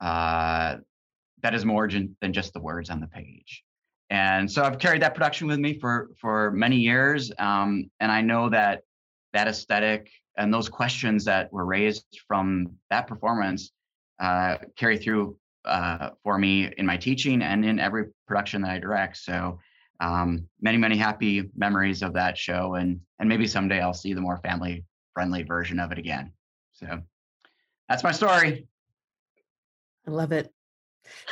uh, 0.03 0.75
that 1.41 1.55
is 1.55 1.65
more 1.65 1.87
than 1.87 2.33
just 2.33 2.53
the 2.53 2.59
words 2.59 2.89
on 2.89 2.99
the 2.99 3.07
page. 3.07 3.63
And 4.09 4.51
so 4.51 4.63
I've 4.63 4.77
carried 4.77 5.01
that 5.01 5.15
production 5.15 5.47
with 5.47 5.59
me 5.59 5.79
for 5.79 6.09
for 6.19 6.51
many 6.51 6.75
years, 6.75 7.31
um, 7.39 7.89
and 7.99 8.11
I 8.11 8.21
know 8.21 8.49
that 8.49 8.81
that 9.31 9.47
aesthetic 9.47 10.11
and 10.37 10.53
those 10.53 10.69
questions 10.69 11.25
that 11.25 11.51
were 11.51 11.65
raised 11.65 12.05
from 12.27 12.73
that 12.89 13.07
performance 13.07 13.71
uh, 14.19 14.57
carry 14.75 14.97
through 14.97 15.37
uh, 15.65 16.09
for 16.21 16.37
me 16.37 16.71
in 16.77 16.85
my 16.85 16.97
teaching 16.97 17.41
and 17.41 17.65
in 17.65 17.79
every 17.79 18.05
production 18.27 18.61
that 18.61 18.71
I 18.71 18.79
direct. 18.79 19.17
So 19.17 19.59
um, 19.99 20.47
many 20.61 20.77
many 20.77 20.97
happy 20.97 21.49
memories 21.55 22.03
of 22.03 22.13
that 22.13 22.37
show, 22.37 22.75
and 22.75 22.99
and 23.19 23.29
maybe 23.29 23.47
someday 23.47 23.79
I'll 23.79 23.93
see 23.93 24.13
the 24.13 24.21
more 24.21 24.37
family 24.39 24.83
friendly 25.13 25.43
version 25.43 25.79
of 25.79 25.91
it 25.93 25.97
again. 25.97 26.33
So 26.73 27.01
that's 27.87 28.03
my 28.03 28.11
story. 28.11 28.67
I 30.07 30.11
love 30.11 30.31
it. 30.31 30.51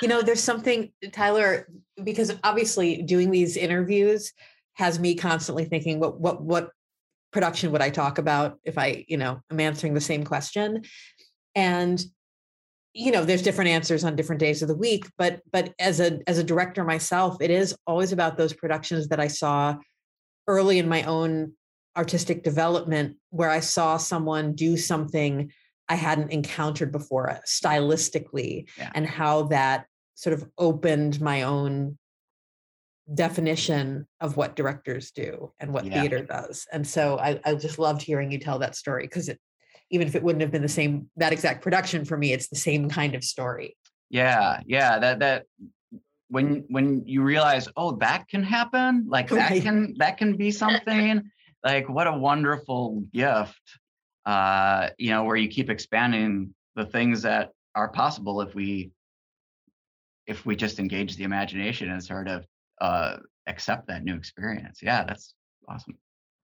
You 0.02 0.08
know, 0.08 0.22
there's 0.22 0.44
something, 0.44 0.92
Tyler, 1.12 1.68
because 2.04 2.34
obviously 2.44 3.02
doing 3.02 3.32
these 3.32 3.58
interviews 3.58 4.34
has 4.74 5.00
me 5.00 5.16
constantly 5.16 5.66
thinking, 5.66 6.00
what 6.00 6.20
what 6.20 6.42
what 6.42 6.72
production 7.32 7.72
would 7.72 7.82
I 7.82 7.90
talk 7.90 8.18
about 8.18 8.60
if 8.64 8.78
I, 8.78 9.06
you 9.08 9.18
know, 9.18 9.42
I'm 9.50 9.60
answering 9.60 9.94
the 9.94 10.02
same 10.02 10.26
question? 10.26 10.84
And 11.56 12.04
you 12.94 13.12
know 13.12 13.24
there's 13.24 13.42
different 13.42 13.70
answers 13.70 14.04
on 14.04 14.16
different 14.16 14.40
days 14.40 14.62
of 14.62 14.68
the 14.68 14.76
week 14.76 15.06
but 15.18 15.42
but 15.52 15.74
as 15.80 16.00
a 16.00 16.20
as 16.28 16.38
a 16.38 16.44
director 16.44 16.84
myself 16.84 17.38
it 17.40 17.50
is 17.50 17.76
always 17.88 18.12
about 18.12 18.38
those 18.38 18.54
productions 18.54 19.08
that 19.08 19.20
i 19.20 19.28
saw 19.28 19.76
early 20.48 20.78
in 20.78 20.90
my 20.90 21.04
own 21.04 21.54
artistic 21.96 22.44
development 22.44 23.16
where 23.30 23.50
i 23.50 23.60
saw 23.60 23.98
someone 23.98 24.54
do 24.54 24.76
something 24.76 25.52
i 25.92 25.96
hadn't 25.96 26.32
encountered 26.32 26.92
before 26.92 27.30
uh, 27.30 27.40
stylistically 27.46 28.68
yeah. 28.78 28.92
and 28.96 29.06
how 29.06 29.44
that 29.44 29.86
sort 30.16 30.34
of 30.34 30.48
opened 30.58 31.20
my 31.20 31.44
own 31.44 31.98
definition 33.14 34.08
of 34.20 34.38
what 34.38 34.56
directors 34.56 35.12
do 35.12 35.52
and 35.60 35.74
what 35.74 35.86
yeah. 35.86 36.00
theater 36.00 36.24
does 36.24 36.68
and 36.72 36.86
so 36.88 37.18
I, 37.20 37.40
I 37.44 37.56
just 37.56 37.78
loved 37.80 38.02
hearing 38.02 38.32
you 38.32 38.40
tell 38.40 38.60
that 38.60 38.76
story 38.76 39.04
because 39.04 39.28
it 39.28 39.40
even 39.90 40.08
if 40.08 40.16
it 40.16 40.24
wouldn't 40.24 40.42
have 40.42 40.52
been 40.52 40.62
the 40.62 40.70
same 40.70 41.10
that 41.18 41.34
exact 41.34 41.62
production 41.62 42.06
for 42.06 42.18
me 42.18 42.32
it's 42.32 42.48
the 42.48 42.56
same 42.56 42.90
kind 42.90 43.16
of 43.16 43.24
story 43.24 43.76
yeah 44.10 44.62
yeah 44.66 45.00
that 45.00 45.20
that 45.20 45.46
when 46.30 46.64
when 46.70 47.04
you 47.06 47.22
realize 47.22 47.68
oh 47.76 47.98
that 47.98 48.28
can 48.30 48.44
happen 48.44 49.06
like 49.08 49.30
that 49.30 49.50
right. 49.50 49.62
can 49.62 49.94
that 49.98 50.18
can 50.18 50.38
be 50.38 50.52
something 50.64 51.30
like 51.64 51.90
what 51.90 52.08
a 52.08 52.18
wonderful 52.18 53.04
gift 53.14 53.62
uh 54.26 54.90
you 54.98 55.10
know 55.10 55.24
where 55.24 55.36
you 55.36 55.48
keep 55.48 55.70
expanding 55.70 56.54
the 56.76 56.86
things 56.86 57.22
that 57.24 57.52
are 57.76 57.90
possible 57.90 58.42
if 58.42 58.54
we 58.54 58.92
if 60.28 60.46
we 60.46 60.56
just 60.56 60.80
engage 60.80 61.16
the 61.16 61.24
imagination 61.24 61.90
and 61.90 62.04
sort 62.04 62.28
of 62.28 62.46
uh 62.80 63.18
accept 63.48 63.88
that 63.88 64.04
new 64.04 64.16
experience 64.16 64.80
yeah 64.82 65.04
that's 65.04 65.34
awesome 65.68 65.98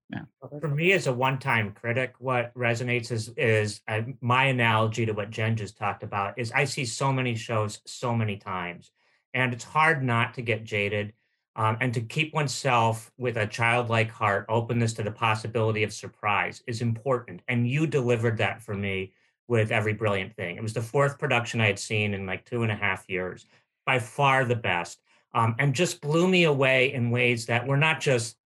yeah. 0.10 0.22
For 0.62 0.70
me, 0.70 0.94
as 0.94 1.08
a 1.08 1.14
one-time 1.14 1.74
critic, 1.74 2.14
what 2.20 2.54
resonates 2.54 3.12
is 3.12 3.30
is 3.36 3.82
uh, 3.90 4.04
my 4.22 4.46
analogy 4.46 5.06
to 5.06 5.12
what 5.12 5.32
Jen 5.32 5.58
just 5.58 5.78
talked 5.78 6.02
about. 6.02 6.40
Is 6.40 6.52
I 6.54 6.64
see 6.64 6.86
so 6.86 7.12
many 7.12 7.36
shows 7.36 7.82
so 7.86 8.16
many 8.16 8.38
times, 8.38 8.92
and 9.34 9.54
it's 9.54 9.66
hard 9.66 10.04
not 10.04 10.36
to 10.36 10.42
get 10.42 10.64
jaded, 10.64 11.12
um, 11.58 11.76
and 11.82 11.92
to 11.96 12.02
keep 12.02 12.34
oneself 12.36 13.12
with 13.18 13.36
a 13.38 13.48
childlike 13.48 14.12
heart, 14.12 14.46
openness 14.48 14.94
to 14.94 15.04
the 15.04 15.12
possibility 15.12 15.82
of 15.84 15.92
surprise 15.92 16.62
is 16.68 16.82
important. 16.82 17.42
And 17.48 17.68
you 17.68 17.88
delivered 17.88 18.38
that 18.38 18.62
for 18.62 18.76
me 18.76 19.12
with 19.48 19.72
every 19.72 19.94
brilliant 19.94 20.36
thing. 20.36 20.56
It 20.56 20.62
was 20.62 20.74
the 20.74 20.82
fourth 20.82 21.18
production 21.18 21.60
I 21.60 21.66
had 21.66 21.80
seen 21.80 22.14
in 22.14 22.28
like 22.28 22.46
two 22.46 22.62
and 22.62 22.72
a 22.72 22.76
half 22.76 23.10
years, 23.10 23.48
by 23.86 23.98
far 23.98 24.46
the 24.46 24.56
best, 24.56 25.02
um, 25.34 25.56
and 25.58 25.74
just 25.74 26.00
blew 26.00 26.28
me 26.28 26.44
away 26.44 26.94
in 26.94 27.10
ways 27.10 27.48
that 27.48 27.66
were 27.66 27.78
not 27.78 28.02
just 28.02 28.38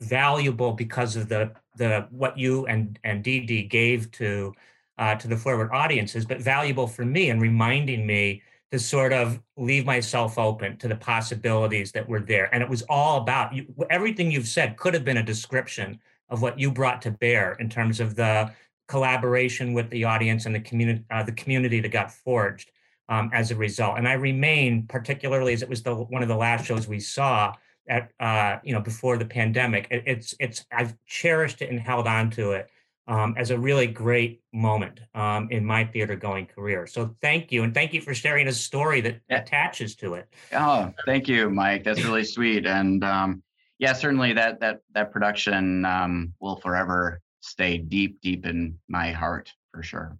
valuable 0.00 0.72
because 0.72 1.14
of 1.16 1.28
the 1.28 1.52
the 1.76 2.06
what 2.10 2.36
you 2.38 2.66
and 2.66 2.98
and 3.04 3.24
DD 3.24 3.68
gave 3.68 4.10
to 4.12 4.54
uh, 4.98 5.14
to 5.16 5.28
the 5.28 5.36
forward 5.36 5.70
audiences, 5.72 6.24
but 6.24 6.40
valuable 6.40 6.86
for 6.86 7.04
me 7.04 7.30
and 7.30 7.42
reminding 7.42 8.06
me 8.06 8.42
to 8.72 8.78
sort 8.78 9.12
of 9.12 9.38
leave 9.58 9.84
myself 9.84 10.38
open 10.38 10.78
to 10.78 10.88
the 10.88 10.96
possibilities 10.96 11.92
that 11.92 12.08
were 12.08 12.20
there. 12.20 12.52
And 12.54 12.62
it 12.62 12.68
was 12.68 12.82
all 12.88 13.18
about 13.18 13.54
you, 13.54 13.66
everything 13.90 14.32
you've 14.32 14.48
said 14.48 14.78
could 14.78 14.94
have 14.94 15.04
been 15.04 15.18
a 15.18 15.22
description 15.22 16.00
of 16.30 16.40
what 16.40 16.58
you 16.58 16.72
brought 16.72 17.02
to 17.02 17.10
bear 17.10 17.52
in 17.60 17.68
terms 17.68 18.00
of 18.00 18.14
the 18.16 18.50
collaboration 18.88 19.74
with 19.74 19.90
the 19.90 20.04
audience 20.04 20.46
and 20.46 20.54
the 20.54 20.60
community, 20.60 21.04
uh, 21.10 21.22
the 21.22 21.32
community 21.32 21.80
that 21.80 21.90
got 21.90 22.10
forged 22.10 22.70
um, 23.10 23.30
as 23.34 23.50
a 23.50 23.56
result. 23.56 23.98
And 23.98 24.08
I 24.08 24.14
remain, 24.14 24.86
particularly 24.86 25.52
as 25.52 25.60
it 25.60 25.68
was 25.68 25.82
the 25.82 25.94
one 25.94 26.22
of 26.22 26.28
the 26.28 26.36
last 26.36 26.64
shows 26.64 26.88
we 26.88 26.98
saw, 26.98 27.52
at 27.88 28.10
uh, 28.20 28.58
you 28.62 28.72
know 28.72 28.80
before 28.80 29.18
the 29.18 29.26
pandemic. 29.26 29.86
It, 29.90 30.04
it's 30.06 30.34
it's 30.40 30.64
I've 30.72 30.94
cherished 31.04 31.60
it 31.60 31.68
and 31.68 31.78
held 31.78 32.06
on 32.06 32.30
to 32.30 32.52
it 32.52 32.70
um, 33.12 33.34
as 33.36 33.50
a 33.50 33.58
really 33.58 33.86
great 33.86 34.40
moment 34.54 35.00
um, 35.14 35.46
in 35.50 35.62
my 35.64 35.84
theater 35.84 36.16
going 36.16 36.46
career. 36.46 36.86
So 36.86 37.14
thank 37.20 37.52
you, 37.52 37.62
and 37.62 37.74
thank 37.74 37.92
you 37.92 38.00
for 38.00 38.14
sharing 38.14 38.48
a 38.48 38.52
story 38.52 39.02
that 39.02 39.20
attaches 39.28 39.94
to 39.96 40.14
it. 40.14 40.32
Oh, 40.52 40.90
thank 41.04 41.28
you, 41.28 41.50
Mike. 41.50 41.84
That's 41.84 42.02
really 42.02 42.24
sweet, 42.24 42.64
and 42.66 43.04
um, 43.04 43.42
yeah, 43.78 43.92
certainly 43.92 44.32
that 44.32 44.60
that 44.60 44.80
that 44.94 45.12
production 45.12 45.84
um, 45.84 46.32
will 46.40 46.56
forever 46.56 47.20
stay 47.40 47.76
deep, 47.76 48.20
deep 48.22 48.46
in 48.46 48.78
my 48.88 49.12
heart 49.12 49.52
for 49.74 49.82
sure. 49.82 50.16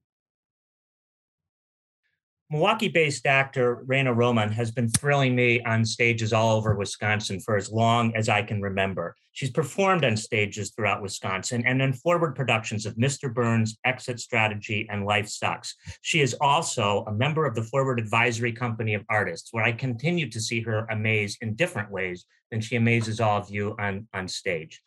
Milwaukee 2.52 2.88
based 2.88 3.24
actor 3.24 3.82
Raina 3.86 4.14
Roman 4.14 4.52
has 4.52 4.70
been 4.70 4.90
thrilling 4.90 5.34
me 5.34 5.62
on 5.62 5.86
stages 5.86 6.34
all 6.34 6.54
over 6.54 6.74
Wisconsin 6.74 7.40
for 7.40 7.56
as 7.56 7.72
long 7.72 8.14
as 8.14 8.28
I 8.28 8.42
can 8.42 8.60
remember. 8.60 9.16
She's 9.32 9.50
performed 9.50 10.04
on 10.04 10.18
stages 10.18 10.70
throughout 10.70 11.00
Wisconsin 11.00 11.64
and 11.64 11.80
in 11.80 11.94
forward 11.94 12.36
productions 12.36 12.84
of 12.84 12.96
Mr. 12.96 13.32
Burns, 13.32 13.78
Exit 13.86 14.20
Strategy, 14.20 14.86
and 14.90 15.06
Life 15.06 15.28
Sucks. 15.28 15.74
She 16.02 16.20
is 16.20 16.36
also 16.42 17.06
a 17.06 17.12
member 17.12 17.46
of 17.46 17.54
the 17.54 17.62
Forward 17.62 17.98
Advisory 17.98 18.52
Company 18.52 18.92
of 18.92 19.02
Artists, 19.08 19.48
where 19.54 19.64
I 19.64 19.72
continue 19.72 20.28
to 20.28 20.38
see 20.38 20.60
her 20.60 20.86
amaze 20.90 21.38
in 21.40 21.54
different 21.54 21.90
ways 21.90 22.26
than 22.50 22.60
she 22.60 22.76
amazes 22.76 23.18
all 23.18 23.38
of 23.38 23.48
you 23.48 23.74
on, 23.78 24.06
on 24.12 24.28
stage. 24.28 24.82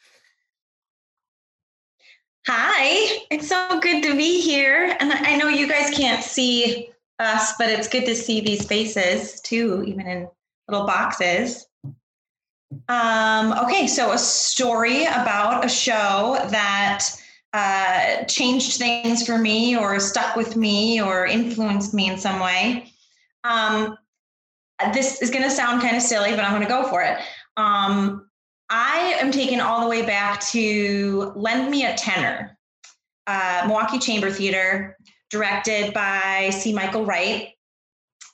Hi, 2.45 3.25
it's 3.31 3.47
so 3.47 3.79
good 3.79 4.03
to 4.03 4.15
be 4.15 4.39
here. 4.39 4.95
And 4.99 5.11
I 5.11 5.35
know 5.35 5.47
you 5.47 5.67
guys 5.67 5.89
can't 5.89 6.23
see 6.23 6.91
us, 7.19 7.53
but 7.57 7.69
it's 7.69 7.87
good 7.87 8.05
to 8.05 8.15
see 8.15 8.41
these 8.41 8.65
faces 8.65 9.39
too, 9.41 9.83
even 9.87 10.07
in 10.07 10.27
little 10.67 10.85
boxes. 10.85 11.65
Um, 12.89 13.53
okay, 13.63 13.87
so 13.87 14.11
a 14.11 14.17
story 14.17 15.05
about 15.05 15.65
a 15.65 15.69
show 15.69 16.37
that 16.49 17.05
uh, 17.53 18.23
changed 18.25 18.77
things 18.77 19.25
for 19.25 19.37
me 19.37 19.77
or 19.77 19.99
stuck 19.99 20.35
with 20.35 20.55
me 20.55 21.01
or 21.01 21.25
influenced 21.25 21.93
me 21.93 22.09
in 22.09 22.17
some 22.17 22.39
way. 22.39 22.91
Um, 23.43 23.97
this 24.93 25.21
is 25.21 25.31
going 25.31 25.43
to 25.43 25.49
sound 25.49 25.81
kind 25.81 25.95
of 25.95 26.01
silly, 26.01 26.31
but 26.31 26.41
I'm 26.41 26.51
going 26.51 26.63
to 26.63 26.67
go 26.67 26.87
for 26.89 27.01
it. 27.01 27.17
Um, 27.55 28.29
I 28.69 29.17
am 29.21 29.31
taken 29.31 29.61
all 29.61 29.81
the 29.81 29.87
way 29.87 30.05
back 30.05 30.41
to 30.47 31.31
Lend 31.35 31.71
Me 31.71 31.85
a 31.85 31.95
Tenor, 31.95 32.57
uh, 33.27 33.63
Milwaukee 33.67 33.99
Chamber 33.99 34.31
Theater 34.31 34.97
directed 35.29 35.93
by 35.93 36.49
C. 36.51 36.73
Michael 36.73 37.05
Wright. 37.05 37.49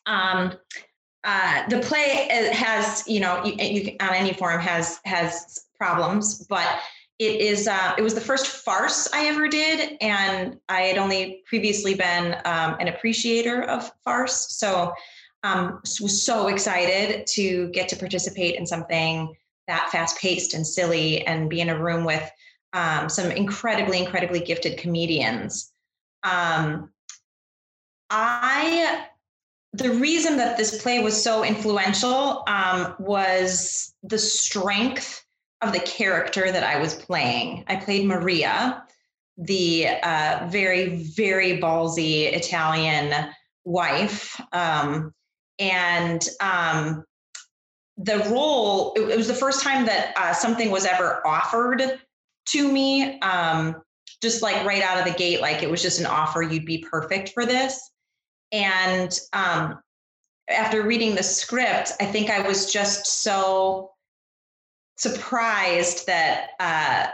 Um, 0.06 0.54
uh, 1.24 1.68
the 1.70 1.80
play 1.80 2.28
uh, 2.32 2.54
has, 2.54 3.08
you 3.08 3.20
know, 3.20 3.44
you, 3.46 3.54
you, 3.60 3.96
on 4.00 4.14
any 4.14 4.34
form 4.34 4.60
has 4.60 5.00
has 5.06 5.66
problems, 5.78 6.46
but 6.48 6.80
it 7.20 7.40
is. 7.40 7.68
Uh, 7.68 7.94
it 7.98 8.02
was 8.02 8.16
the 8.16 8.22
first 8.22 8.48
farce 8.48 9.08
I 9.14 9.28
ever 9.28 9.48
did, 9.48 9.98
and 10.02 10.58
I 10.68 10.82
had 10.82 10.98
only 10.98 11.44
previously 11.46 11.94
been 11.94 12.36
um, 12.46 12.76
an 12.80 12.88
appreciator 12.88 13.62
of 13.64 13.92
farce, 14.04 14.58
so 14.58 14.94
um, 15.44 15.80
was 16.02 16.26
so 16.26 16.48
excited 16.48 17.28
to 17.28 17.70
get 17.70 17.88
to 17.90 17.96
participate 17.96 18.56
in 18.56 18.66
something 18.66 19.36
that 19.68 19.90
fast 19.92 20.18
paced 20.18 20.56
and 20.56 20.66
silly, 20.66 21.26
and 21.28 21.50
be 21.50 21.62
in 21.62 21.70
a 21.70 21.80
room 21.80 22.04
with 22.04 22.28
um, 22.74 23.10
some 23.10 23.30
incredibly, 23.30 24.00
incredibly 24.00 24.40
gifted 24.40 24.80
comedians. 24.80 25.72
Um, 26.24 26.92
I 28.10 29.08
the 29.74 29.92
reason 29.92 30.38
that 30.38 30.58
this 30.58 30.82
play 30.82 31.00
was 31.00 31.22
so 31.22 31.44
influential 31.46 32.44
um, 32.48 32.94
was 33.00 33.94
the 34.04 34.18
strength 34.18 35.24
of 35.62 35.72
the 35.72 35.80
character 35.80 36.52
that 36.52 36.64
I 36.64 36.80
was 36.80 36.94
playing. 36.94 37.64
I 37.68 37.78
played 37.78 38.06
Maria, 38.06 38.84
the 39.38 39.88
uh, 40.04 40.48
very, 40.52 41.04
very 41.04 41.60
ballsy 41.60 42.34
Italian 42.34 43.30
wife. 43.64 44.40
Um, 44.52 45.14
and 45.60 46.28
um, 46.42 47.06
the 47.98 48.18
role, 48.30 48.94
it, 48.96 49.02
it, 49.10 49.18
was 49.18 49.28
the 49.28 49.34
first 49.34 49.64
time 49.64 49.86
that 49.86 50.14
uh, 50.18 50.34
something 50.34 50.70
was 50.72 50.86
ever 50.86 51.26
offered 51.26 52.00
to 52.48 52.72
me. 52.72 53.20
Um, 53.22 53.82
just 54.22 54.42
like 54.42 54.66
right 54.66 54.84
out 54.84 55.00
of 55.00 55.06
the 55.06 55.18
gate, 55.18 55.42
like 55.42 55.64
it 55.64 55.70
was 55.70 55.82
just 55.82 56.00
an 56.00 56.06
offer, 56.06 56.42
you'd 56.42 56.66
be 56.66 56.86
perfect 56.90 57.30
for 57.30 57.46
this. 57.46 57.92
And 58.52 59.18
um, 59.34 59.80
after 60.50 60.84
reading 60.84 61.16
the 61.16 61.24
script, 61.24 61.94
I 62.00 62.06
think 62.06 62.30
I 62.30 62.48
was 62.48 62.72
just 62.72 63.24
so 63.24 63.92
surprised 64.98 66.06
that 66.08 66.50
uh, 66.60 67.08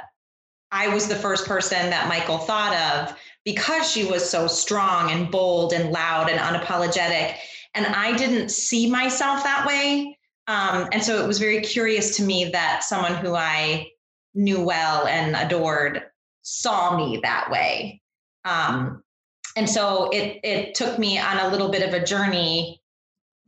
I 0.72 0.90
was 0.90 1.08
the 1.08 1.16
first 1.16 1.46
person 1.46 1.90
that 1.90 2.10
Michael 2.10 2.40
thought 2.40 2.76
of 2.76 3.18
because 3.46 3.90
she 3.90 4.04
was 4.04 4.30
so 4.30 4.48
strong 4.48 5.12
and 5.12 5.32
bold 5.32 5.72
and 5.72 5.92
loud 5.92 6.30
and 6.30 6.40
unapologetic. 6.40 7.36
And 7.74 7.86
I 7.86 8.18
didn't 8.18 8.50
see 8.50 8.90
myself 8.90 9.44
that 9.44 9.66
way. 9.66 10.18
Um, 10.48 10.90
and 10.92 11.04
so 11.04 11.24
it 11.24 11.28
was 11.28 11.40
very 11.40 11.62
curious 11.62 12.18
to 12.18 12.24
me 12.24 12.46
that 12.46 12.84
someone 12.84 13.16
who 13.16 13.36
I 13.36 13.88
knew 14.34 14.62
well 14.62 15.08
and 15.08 15.36
adored 15.36 16.04
saw 16.48 16.96
me 16.96 17.20
that 17.24 17.50
way. 17.52 18.02
Um, 18.46 19.04
and 19.56 19.70
so 19.70 20.10
it 20.12 20.40
it 20.44 20.76
took 20.76 20.98
me 20.98 21.18
on 21.18 21.40
a 21.40 21.50
little 21.50 21.70
bit 21.70 21.88
of 21.88 21.94
a 21.94 22.06
journey 22.06 22.82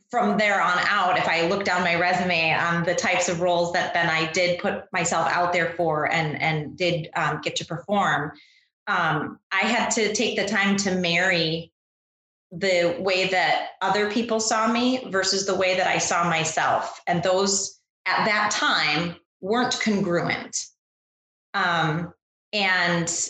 from 0.09 0.39
there 0.39 0.59
on 0.59 0.79
out 0.87 1.19
if 1.19 1.27
i 1.27 1.47
look 1.47 1.63
down 1.63 1.83
my 1.83 1.93
resume 1.93 2.51
on 2.51 2.83
the 2.83 2.95
types 2.95 3.29
of 3.29 3.41
roles 3.41 3.71
that 3.73 3.93
then 3.93 4.09
i 4.09 4.25
did 4.31 4.57
put 4.57 4.91
myself 4.91 5.27
out 5.27 5.53
there 5.53 5.75
for 5.77 6.11
and 6.11 6.41
and 6.41 6.75
did 6.75 7.09
um, 7.15 7.39
get 7.43 7.55
to 7.55 7.63
perform 7.63 8.31
um, 8.87 9.37
i 9.51 9.59
had 9.59 9.89
to 9.89 10.11
take 10.15 10.35
the 10.35 10.47
time 10.47 10.75
to 10.75 10.95
marry 10.95 11.71
the 12.51 12.95
way 12.99 13.27
that 13.27 13.71
other 13.81 14.11
people 14.11 14.39
saw 14.39 14.71
me 14.71 15.03
versus 15.09 15.45
the 15.45 15.55
way 15.55 15.75
that 15.77 15.87
I 15.87 15.99
saw 15.99 16.23
myself. 16.23 16.99
And 17.05 17.21
those 17.21 17.79
at 18.05 18.25
that 18.25 18.51
time 18.51 19.15
weren't 19.41 19.79
congruent. 19.81 20.65
Um, 21.53 22.13
and 22.53 23.29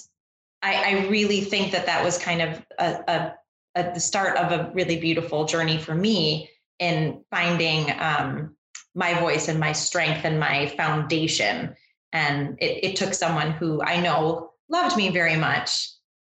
I, 0.62 1.04
I, 1.04 1.08
really 1.08 1.42
think 1.42 1.72
that 1.72 1.86
that 1.86 2.04
was 2.04 2.18
kind 2.18 2.42
of 2.42 2.66
a, 2.78 2.86
a, 2.86 3.34
a, 3.76 3.94
the 3.94 4.00
start 4.00 4.38
of 4.38 4.52
a 4.52 4.72
really 4.74 5.00
beautiful 5.00 5.46
journey 5.46 5.78
for 5.78 5.96
me 5.96 6.50
in 6.80 7.24
finding 7.30 7.92
um, 8.00 8.56
my 8.96 9.20
voice 9.20 9.48
and 9.48 9.60
my 9.60 9.72
strength 9.72 10.26
and 10.26 10.40
my 10.40 10.68
foundation. 10.78 11.76
And 12.12 12.58
it, 12.60 12.92
it 12.92 12.96
took 12.96 13.14
someone 13.14 13.52
who 13.52 13.82
I 13.82 14.00
know 14.02 14.52
loved 14.70 14.98
me 14.98 15.10
very 15.10 15.36
much 15.36 15.90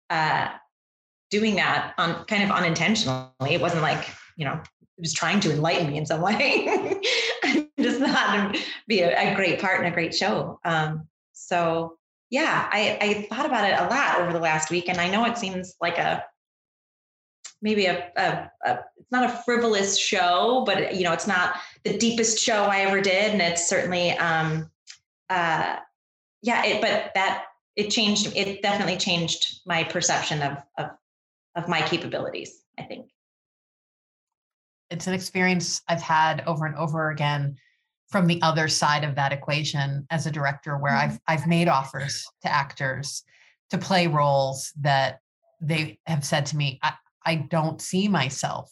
uh, 0.09 0.49
doing 1.29 1.55
that 1.55 1.93
on 1.97 2.25
kind 2.25 2.43
of 2.43 2.51
unintentionally. 2.51 3.29
It 3.41 3.61
wasn't 3.61 3.81
like, 3.81 4.09
you 4.37 4.45
know, 4.45 4.53
it 4.53 5.01
was 5.01 5.13
trying 5.13 5.39
to 5.41 5.51
enlighten 5.51 5.87
me 5.87 5.97
in 5.97 6.05
some 6.05 6.21
way. 6.23 7.01
Just 7.79 7.99
to 7.99 8.59
be 8.87 9.01
a, 9.01 9.33
a, 9.33 9.35
great 9.35 9.59
part 9.59 9.79
and 9.79 9.87
a 9.87 9.91
great 9.91 10.15
show. 10.15 10.59
Um, 10.63 11.07
so 11.33 11.97
yeah, 12.29 12.67
I, 12.71 12.97
I 13.01 13.13
thought 13.29 13.45
about 13.45 13.69
it 13.69 13.79
a 13.79 13.87
lot 13.87 14.21
over 14.21 14.33
the 14.33 14.39
last 14.39 14.69
week, 14.69 14.89
and 14.89 14.99
I 14.99 15.09
know 15.09 15.25
it 15.25 15.37
seems 15.37 15.75
like 15.81 15.97
a 15.97 16.23
maybe 17.61 17.85
a, 17.85 18.11
a, 18.15 18.51
a, 18.65 18.79
it's 18.97 19.11
not 19.11 19.29
a 19.29 19.41
frivolous 19.43 19.97
show, 19.97 20.63
but 20.65 20.95
you 20.95 21.03
know, 21.03 21.13
it's 21.13 21.27
not 21.27 21.55
the 21.83 21.97
deepest 21.97 22.39
show 22.39 22.63
I 22.63 22.81
ever 22.81 23.01
did, 23.01 23.31
and 23.31 23.41
it's 23.41 23.67
certainly 23.67 24.11
um, 24.11 24.69
uh, 25.29 25.77
yeah, 26.41 26.65
it, 26.65 26.81
but 26.81 27.11
that 27.15 27.45
it 27.75 27.89
changed. 27.89 28.35
It 28.35 28.61
definitely 28.61 28.97
changed 28.97 29.61
my 29.65 29.83
perception 29.83 30.41
of 30.41 30.57
of 30.77 30.89
of 31.55 31.67
my 31.67 31.81
capabilities. 31.81 32.63
I 32.77 32.83
think 32.83 33.09
it's 34.89 35.07
an 35.07 35.13
experience 35.13 35.81
I've 35.87 36.01
had 36.01 36.43
over 36.45 36.65
and 36.65 36.75
over 36.75 37.09
again 37.09 37.57
from 38.15 38.27
the 38.27 38.41
other 38.41 38.69
side 38.69 39.03
of 39.03 39.15
that 39.15 39.33
equation 39.33 40.07
as 40.09 40.25
a 40.25 40.31
director 40.31 40.77
where 40.77 40.93
mm-hmm. 40.93 41.11
I've 41.27 41.41
I've 41.41 41.47
made 41.47 41.67
offers 41.67 42.25
to 42.43 42.49
actors 42.49 43.25
to 43.71 43.77
play 43.77 44.07
roles 44.07 44.71
that 44.79 45.19
they 45.59 45.99
have 46.05 46.23
said 46.23 46.45
to 46.45 46.55
me, 46.55 46.79
I, 46.81 46.93
I 47.25 47.35
don't 47.35 47.81
see 47.81 48.07
myself 48.07 48.71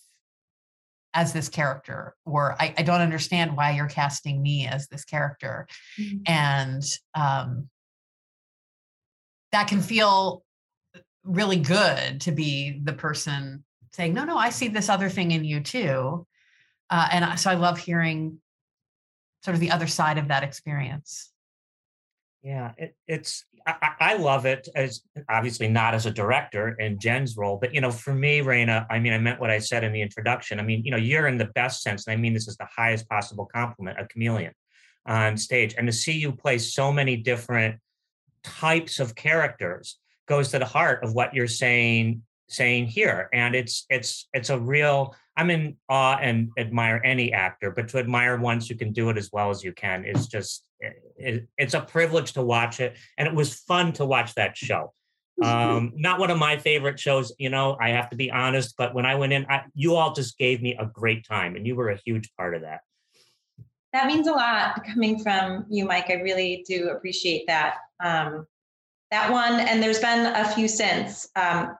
as 1.14 1.34
this 1.34 1.50
character, 1.50 2.16
or 2.26 2.56
I, 2.58 2.74
I, 2.78 2.84
don't 2.84 3.02
understand 3.02 3.58
why 3.58 3.72
you're 3.72 3.88
casting 3.88 4.42
me 4.42 4.66
as 4.66 4.88
this 4.88 5.04
character. 5.04 5.68
Mm-hmm. 6.00 6.18
And 6.26 6.84
um, 7.14 7.68
that 9.52 9.68
can 9.68 9.82
feel 9.82 10.46
really 11.26 11.60
good 11.60 12.22
to 12.22 12.32
be 12.32 12.80
the 12.82 12.94
person 12.94 13.66
saying, 13.92 14.14
no, 14.14 14.24
no, 14.24 14.38
I 14.38 14.52
see 14.52 14.70
this 14.70 14.88
other 14.88 15.10
thing 15.10 15.32
in 15.32 15.44
you 15.44 15.60
too. 15.60 16.26
Uh, 16.90 17.10
and 17.12 17.38
so 17.38 17.52
I 17.52 17.56
love 17.56 17.78
hearing 17.78 18.40
sort 19.44 19.56
of 19.56 19.62
the 19.62 19.72
other 19.72 19.88
side 19.88 20.18
of 20.18 20.30
that 20.30 20.44
experience. 20.44 21.32
Yeah, 22.42 22.72
it, 22.78 22.96
it's 23.08 23.46
I, 23.66 23.92
I, 24.00 24.14
love 24.16 24.46
it 24.46 24.68
as 24.76 25.02
obviously 25.30 25.70
not 25.70 25.94
as 25.94 26.06
a 26.06 26.12
director 26.12 26.76
in 26.80 27.00
Jen's 27.00 27.38
role, 27.38 27.58
but 27.58 27.74
you 27.74 27.80
know, 27.80 27.92
for 27.92 28.14
me, 28.14 28.42
Raina, 28.42 28.86
I 28.90 29.00
mean, 29.00 29.14
I 29.14 29.18
meant 29.18 29.40
what 29.40 29.50
I 29.50 29.60
said 29.60 29.86
in 29.86 29.94
the 29.94 30.02
introduction. 30.02 30.60
I 30.60 30.64
mean, 30.64 30.84
you 30.84 30.92
know, 30.92 30.98
you're 30.98 31.28
in 31.28 31.38
the 31.38 31.46
best 31.56 31.82
sense, 31.82 32.06
and 32.06 32.14
I 32.14 32.18
mean 32.18 32.34
this 32.34 32.50
is 32.50 32.58
the 32.58 32.68
highest 32.76 33.08
possible 33.08 33.46
compliment, 33.46 33.98
a 33.98 34.06
chameleon 34.08 34.54
on 35.06 35.38
stage, 35.38 35.76
and 35.78 35.88
to 35.88 35.94
see 35.94 36.14
you 36.14 36.34
play 36.34 36.58
so 36.58 36.92
many 36.92 37.16
different 37.16 37.80
types 38.44 39.00
of 39.00 39.16
characters 39.16 39.98
goes 40.28 40.50
to 40.52 40.60
the 40.60 40.66
heart 40.66 41.04
of 41.04 41.14
what 41.14 41.34
you're 41.34 41.48
saying 41.48 42.22
saying 42.50 42.86
here 42.86 43.30
and 43.34 43.56
it's 43.56 43.86
it's 43.90 44.28
it's 44.34 44.50
a 44.50 44.60
real 44.60 45.16
i'm 45.38 45.50
in 45.50 45.76
awe 45.90 46.18
and 46.22 46.50
admire 46.58 47.02
any 47.04 47.34
actor 47.34 47.72
but 47.72 47.88
to 47.88 47.98
admire 47.98 48.38
ones 48.38 48.68
who 48.68 48.76
can 48.76 48.92
do 48.92 49.10
it 49.10 49.18
as 49.18 49.30
well 49.32 49.50
as 49.50 49.64
you 49.64 49.72
can 49.74 50.06
is 50.06 50.28
just 50.28 50.66
it, 51.18 51.48
it's 51.58 51.74
a 51.74 51.82
privilege 51.82 52.34
to 52.34 52.42
watch 52.42 52.80
it 52.80 52.98
and 53.18 53.28
it 53.28 53.34
was 53.34 53.56
fun 53.56 53.94
to 53.94 54.06
watch 54.06 54.34
that 54.36 54.58
show. 54.58 54.94
Um 55.42 55.94
not 55.96 56.20
one 56.20 56.30
of 56.30 56.38
my 56.38 56.58
favorite 56.58 57.00
shows 57.00 57.34
you 57.40 57.50
know 57.50 57.76
i 57.82 57.90
have 57.90 58.08
to 58.12 58.16
be 58.16 58.30
honest 58.30 58.76
but 58.78 58.94
when 58.94 59.08
i 59.08 59.16
went 59.16 59.34
in 59.34 59.48
I, 59.50 59.64
you 59.74 59.96
all 59.96 60.14
just 60.14 60.38
gave 60.38 60.62
me 60.62 60.78
a 60.80 60.86
great 60.86 61.26
time 61.28 61.56
and 61.56 61.66
you 61.66 61.76
were 61.76 61.90
a 61.90 62.00
huge 62.06 62.32
part 62.38 62.54
of 62.54 62.62
that. 62.62 62.82
That 63.94 64.06
means 64.06 64.28
a 64.28 64.32
lot 64.32 64.84
coming 64.86 65.18
from 65.24 65.66
you 65.72 65.86
mike. 65.86 66.12
I 66.12 66.22
really 66.22 66.64
do 66.68 66.90
appreciate 66.90 67.48
that. 67.48 67.78
Um 68.04 68.46
that 69.14 69.32
one 69.32 69.60
and 69.60 69.82
there's 69.82 70.00
been 70.00 70.26
a 70.26 70.44
few 70.44 70.68
since 70.68 71.30
um, 71.36 71.78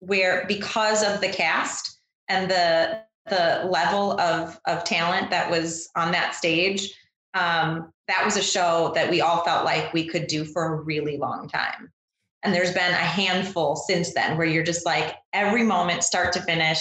where 0.00 0.44
because 0.46 1.02
of 1.02 1.22
the 1.22 1.28
cast 1.28 1.95
and 2.28 2.50
the 2.50 3.00
the 3.28 3.68
level 3.70 4.18
of 4.20 4.58
of 4.66 4.84
talent 4.84 5.30
that 5.30 5.50
was 5.50 5.88
on 5.96 6.12
that 6.12 6.34
stage 6.34 6.92
um, 7.36 7.92
that 8.08 8.24
was 8.24 8.36
a 8.36 8.42
show 8.42 8.92
that 8.94 9.10
we 9.10 9.20
all 9.20 9.44
felt 9.44 9.64
like 9.64 9.92
we 9.92 10.06
could 10.06 10.26
do 10.26 10.44
for 10.44 10.64
a 10.64 10.82
really 10.82 11.18
long 11.18 11.48
time. 11.48 11.92
And 12.42 12.54
there's 12.54 12.72
been 12.72 12.92
a 12.92 12.96
handful 12.96 13.76
since 13.76 14.14
then 14.14 14.36
where 14.38 14.46
you're 14.46 14.62
just 14.62 14.86
like 14.86 15.16
every 15.32 15.62
moment 15.62 16.02
start 16.02 16.32
to 16.34 16.42
finish 16.42 16.80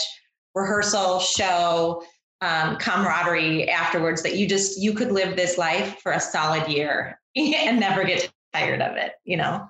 rehearsal 0.54 1.20
show 1.20 2.04
um, 2.42 2.78
camaraderie 2.78 3.70
afterwards 3.70 4.22
that 4.24 4.36
you 4.38 4.48
just 4.48 4.80
you 4.80 4.94
could 4.94 5.12
live 5.12 5.36
this 5.36 5.58
life 5.58 5.98
for 6.02 6.12
a 6.12 6.20
solid 6.20 6.68
year 6.68 7.20
and 7.36 7.80
never 7.80 8.04
get 8.04 8.32
tired 8.54 8.82
of 8.82 8.96
it 8.96 9.14
you 9.26 9.38
know? 9.38 9.68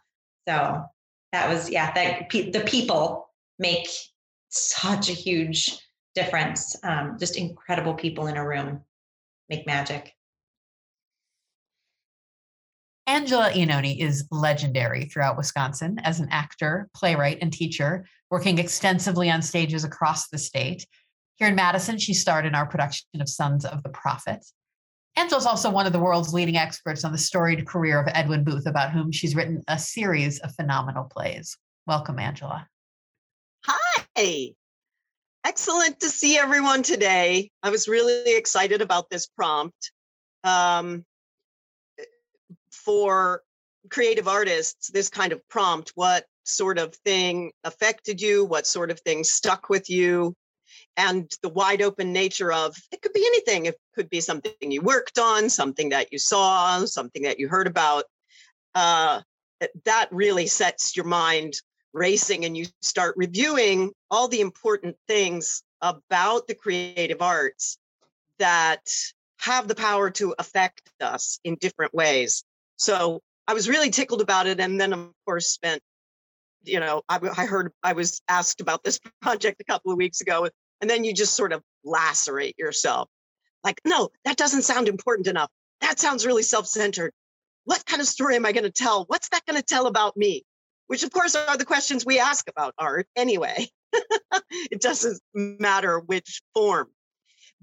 So 0.48 0.84
that 1.32 1.50
was 1.50 1.70
yeah 1.70 1.92
that 1.94 2.30
the 2.30 2.64
people 2.68 3.30
make 3.58 3.88
such 4.58 5.10
a 5.10 5.14
huge 5.14 5.78
difference. 6.16 6.76
Um, 6.84 7.18
just 7.20 7.38
incredible 7.38 7.94
people 7.94 8.28
in 8.28 8.38
a 8.38 8.48
room 8.48 8.82
make 9.50 9.68
magic. 9.68 10.14
Angela 13.08 13.52
Iannone 13.52 14.00
is 14.00 14.28
legendary 14.32 15.06
throughout 15.06 15.38
Wisconsin 15.38 16.00
as 16.00 16.20
an 16.20 16.28
actor, 16.32 16.90
playwright, 16.96 17.38
and 17.42 17.54
teacher, 17.54 18.06
working 18.32 18.58
extensively 18.58 19.30
on 19.30 19.44
stages 19.44 19.84
across 19.84 20.30
the 20.30 20.40
state. 20.40 20.88
Here 21.36 21.48
in 21.48 21.56
Madison, 21.56 22.00
she 22.00 22.16
starred 22.16 22.48
in 22.48 22.56
our 22.56 22.66
production 22.66 23.22
of 23.22 23.30
Sons 23.30 23.64
of 23.64 23.84
the 23.84 23.90
Prophet. 23.90 24.44
Angela 25.18 25.40
is 25.40 25.46
also 25.46 25.70
one 25.70 25.86
of 25.86 25.94
the 25.94 26.00
world's 26.00 26.34
leading 26.34 26.58
experts 26.58 27.06
on 27.06 27.12
the 27.12 27.18
storied 27.18 27.68
career 27.68 28.00
of 28.00 28.08
Edwin 28.08 28.44
Booth, 28.44 28.66
about 28.66 28.92
whom 28.92 29.12
she's 29.12 29.36
written 29.36 29.64
a 29.68 29.78
series 29.78 30.40
of 30.40 30.56
phenomenal 30.56 31.04
plays. 31.04 31.58
Welcome, 31.86 32.18
Angela. 32.18 32.68
Hi. 34.18 34.52
Excellent 35.46 36.00
to 36.00 36.10
see 36.10 36.38
everyone 36.38 36.84
today. 36.84 37.52
I 37.62 37.70
was 37.70 37.90
really 37.90 38.38
excited 38.38 38.82
about 38.82 39.10
this 39.10 39.28
prompt. 39.28 39.92
Um, 40.46 41.04
for 42.72 43.42
creative 43.90 44.30
artists, 44.30 44.90
this 44.90 45.10
kind 45.10 45.34
of 45.34 45.46
prompt, 45.50 45.92
what 45.96 46.26
sort 46.46 46.78
of 46.78 46.96
thing 47.04 47.52
affected 47.66 48.22
you? 48.22 48.46
What 48.46 48.66
sort 48.66 48.90
of 48.90 49.02
thing 49.02 49.26
stuck 49.26 49.68
with 49.68 49.90
you? 49.90 50.34
And 50.96 51.30
the 51.44 51.50
wide 51.50 51.82
open 51.82 52.14
nature 52.14 52.54
of 52.54 52.74
it 52.94 53.02
could 53.02 53.14
be 53.14 53.26
anything. 53.26 53.66
It 53.66 53.76
could 53.96 54.10
be 54.10 54.22
something 54.22 54.54
you 54.62 54.82
worked 54.82 55.20
on, 55.20 55.50
something 55.50 55.90
that 55.90 56.14
you 56.14 56.20
saw, 56.20 56.86
something 56.86 57.24
that 57.24 57.38
you 57.38 57.50
heard 57.50 57.68
about. 57.68 58.06
Uh, 58.74 59.22
that 59.84 60.08
really 60.12 60.48
sets 60.48 60.96
your 60.96 61.06
mind 61.06 61.56
racing 61.96 62.46
and 62.46 62.56
you 62.56 62.66
start 62.82 63.16
reviewing 63.18 63.92
all 64.12 64.28
the 64.28 64.42
important 64.42 64.96
things 65.08 65.64
about 65.82 66.48
the 66.48 66.54
creative 66.54 67.22
arts 67.22 67.78
that 68.38 68.82
have 69.40 69.68
the 69.68 69.76
power 69.76 70.10
to 70.10 70.36
affect 70.38 70.82
us 71.02 71.40
in 71.44 71.56
different 71.56 71.94
ways. 71.94 72.44
So 72.76 73.22
I 73.48 73.54
was 73.54 73.70
really 73.70 73.90
tickled 73.90 74.22
about 74.22 74.48
it. 74.48 74.60
And 74.60 74.80
then, 74.80 74.94
of 74.94 75.12
course, 75.26 75.48
spent, 75.48 75.82
you 76.64 76.80
know, 76.80 77.02
I, 77.08 77.20
I 77.38 77.46
heard 77.46 77.72
I 77.82 77.94
was 77.94 78.22
asked 78.28 78.62
about 78.62 78.84
this 78.84 79.00
project 79.22 79.62
a 79.62 79.64
couple 79.66 79.92
of 79.92 79.98
weeks 79.98 80.22
ago. 80.22 80.50
And 80.82 80.90
then 80.90 81.04
you 81.04 81.14
just 81.14 81.36
sort 81.36 81.54
of 81.54 81.64
lacerate 81.84 82.60
yourself 82.60 83.10
like, 83.66 83.82
no, 83.84 84.10
that 84.24 84.38
doesn't 84.38 84.62
sound 84.62 84.88
important 84.88 85.28
enough. 85.28 85.50
That 85.82 86.00
sounds 86.00 86.26
really 86.26 86.44
self 86.44 86.68
centered. 86.68 87.12
What 87.66 87.84
kind 87.86 88.00
of 88.00 88.08
story 88.08 88.36
am 88.36 88.46
I 88.46 88.52
going 88.52 88.64
to 88.64 88.72
tell? 88.72 89.06
What's 89.08 89.30
that 89.30 89.44
going 89.46 89.60
to 89.60 89.66
tell 89.66 89.88
about 89.88 90.16
me? 90.16 90.44
Which 90.88 91.04
of 91.04 91.12
course 91.12 91.36
are 91.36 91.58
the 91.58 91.66
questions 91.66 92.06
we 92.06 92.20
ask 92.20 92.50
about 92.50 92.74
art 92.78 93.08
anyway. 93.16 93.68
it 94.72 94.82
doesn't 94.82 95.20
matter 95.34 96.00
which 96.00 96.42
form. 96.54 96.90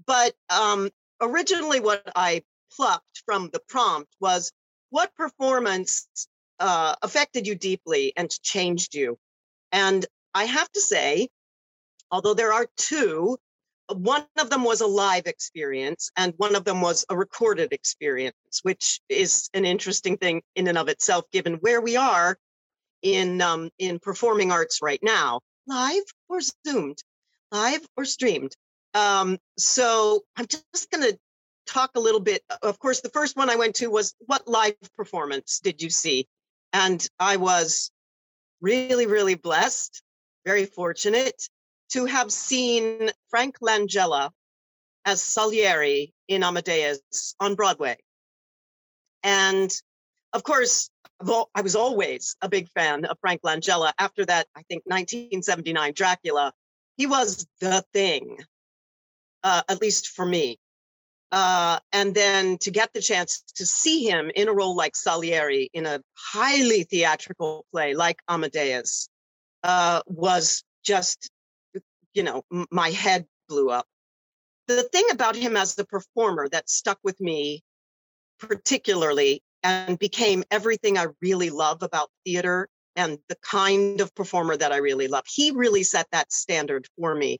But 0.05 0.33
um, 0.49 0.89
originally, 1.21 1.79
what 1.79 2.03
I 2.15 2.43
plucked 2.75 3.23
from 3.25 3.49
the 3.53 3.61
prompt 3.67 4.11
was 4.19 4.51
what 4.89 5.15
performance 5.15 6.07
uh, 6.59 6.95
affected 7.01 7.47
you 7.47 7.55
deeply 7.55 8.13
and 8.15 8.29
changed 8.41 8.95
you? 8.95 9.17
And 9.71 10.05
I 10.33 10.45
have 10.45 10.71
to 10.71 10.81
say, 10.81 11.29
although 12.11 12.33
there 12.33 12.53
are 12.53 12.67
two, 12.77 13.37
one 13.91 14.25
of 14.39 14.49
them 14.49 14.63
was 14.63 14.81
a 14.81 14.87
live 14.87 15.27
experience 15.27 16.11
and 16.17 16.33
one 16.37 16.55
of 16.55 16.63
them 16.63 16.81
was 16.81 17.05
a 17.09 17.17
recorded 17.17 17.73
experience, 17.73 18.35
which 18.63 19.01
is 19.09 19.49
an 19.53 19.65
interesting 19.65 20.17
thing 20.17 20.41
in 20.55 20.67
and 20.67 20.77
of 20.77 20.87
itself, 20.87 21.25
given 21.31 21.55
where 21.55 21.81
we 21.81 21.95
are 21.95 22.37
in 23.03 23.41
um, 23.41 23.69
in 23.77 23.99
performing 23.99 24.51
arts 24.51 24.79
right 24.81 25.01
now, 25.03 25.41
live 25.67 26.03
or 26.29 26.39
zoomed. 26.65 26.97
live 27.53 27.85
or 27.95 28.05
streamed. 28.05 28.55
Um, 28.95 29.37
so 29.57 30.21
I'm 30.35 30.47
just 30.47 30.89
going 30.91 31.03
to 31.03 31.17
talk 31.67 31.91
a 31.95 31.99
little 31.99 32.19
bit. 32.19 32.43
Of 32.61 32.79
course, 32.79 33.01
the 33.01 33.09
first 33.09 33.37
one 33.37 33.49
I 33.49 33.55
went 33.55 33.75
to 33.75 33.87
was 33.87 34.15
what 34.21 34.47
live 34.47 34.75
performance 34.97 35.59
did 35.59 35.81
you 35.81 35.89
see? 35.89 36.27
And 36.73 37.07
I 37.19 37.37
was 37.37 37.91
really, 38.61 39.05
really 39.05 39.35
blessed, 39.35 40.01
very 40.45 40.65
fortunate 40.65 41.39
to 41.91 42.05
have 42.05 42.31
seen 42.31 43.11
Frank 43.29 43.59
Langella 43.59 44.31
as 45.05 45.21
Salieri 45.21 46.11
in 46.27 46.43
Amadeus 46.43 47.35
on 47.39 47.55
Broadway. 47.55 47.97
And 49.21 49.71
of 50.33 50.43
course, 50.43 50.89
I 51.55 51.61
was 51.61 51.75
always 51.75 52.35
a 52.41 52.49
big 52.49 52.69
fan 52.69 53.05
of 53.05 53.17
Frank 53.21 53.41
Langella. 53.43 53.93
After 53.97 54.25
that, 54.25 54.47
I 54.55 54.63
think 54.63 54.83
1979 54.85 55.93
Dracula, 55.93 56.53
he 56.97 57.05
was 57.05 57.47
the 57.61 57.83
thing, 57.93 58.37
uh, 59.43 59.61
at 59.69 59.81
least 59.81 60.09
for 60.09 60.25
me. 60.25 60.59
Uh, 61.31 61.79
and 61.91 62.13
then 62.13 62.57
to 62.59 62.69
get 62.69 62.93
the 62.93 63.01
chance 63.01 63.43
to 63.55 63.65
see 63.65 64.07
him 64.07 64.31
in 64.35 64.47
a 64.47 64.53
role 64.53 64.75
like 64.75 64.95
Salieri 64.95 65.69
in 65.73 65.85
a 65.85 66.01
highly 66.15 66.83
theatrical 66.83 67.65
play 67.71 67.95
like 67.95 68.17
Amadeus 68.27 69.09
uh, 69.63 70.01
was 70.05 70.63
just, 70.83 71.29
you 72.13 72.21
know, 72.21 72.43
m- 72.51 72.67
my 72.69 72.91
head 72.91 73.25
blew 73.49 73.71
up. 73.71 73.87
The 74.67 74.83
thing 74.83 75.05
about 75.11 75.35
him 75.35 75.57
as 75.57 75.73
the 75.73 75.85
performer 75.85 76.47
that 76.49 76.69
stuck 76.69 76.99
with 77.03 77.19
me 77.19 77.63
particularly 78.39 79.41
and 79.63 79.97
became 79.97 80.43
everything 80.51 80.97
I 80.97 81.07
really 81.21 81.49
love 81.49 81.83
about 81.83 82.09
theater 82.25 82.69
and 82.95 83.17
the 83.29 83.37
kind 83.41 84.01
of 84.01 84.13
performer 84.13 84.57
that 84.57 84.71
I 84.71 84.77
really 84.77 85.07
love. 85.07 85.25
He 85.27 85.51
really 85.51 85.83
set 85.83 86.07
that 86.11 86.31
standard 86.31 86.87
for 86.97 87.15
me 87.15 87.39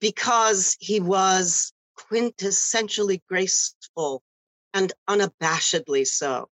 because 0.00 0.76
he 0.80 1.00
was 1.00 1.72
quintessentially 1.98 3.20
graceful 3.28 4.22
and 4.74 4.92
unabashedly 5.08 6.06
so. 6.06 6.48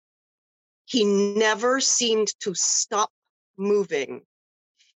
He 0.86 1.04
never 1.06 1.80
seemed 1.80 2.30
to 2.42 2.54
stop 2.56 3.10
moving. 3.58 4.22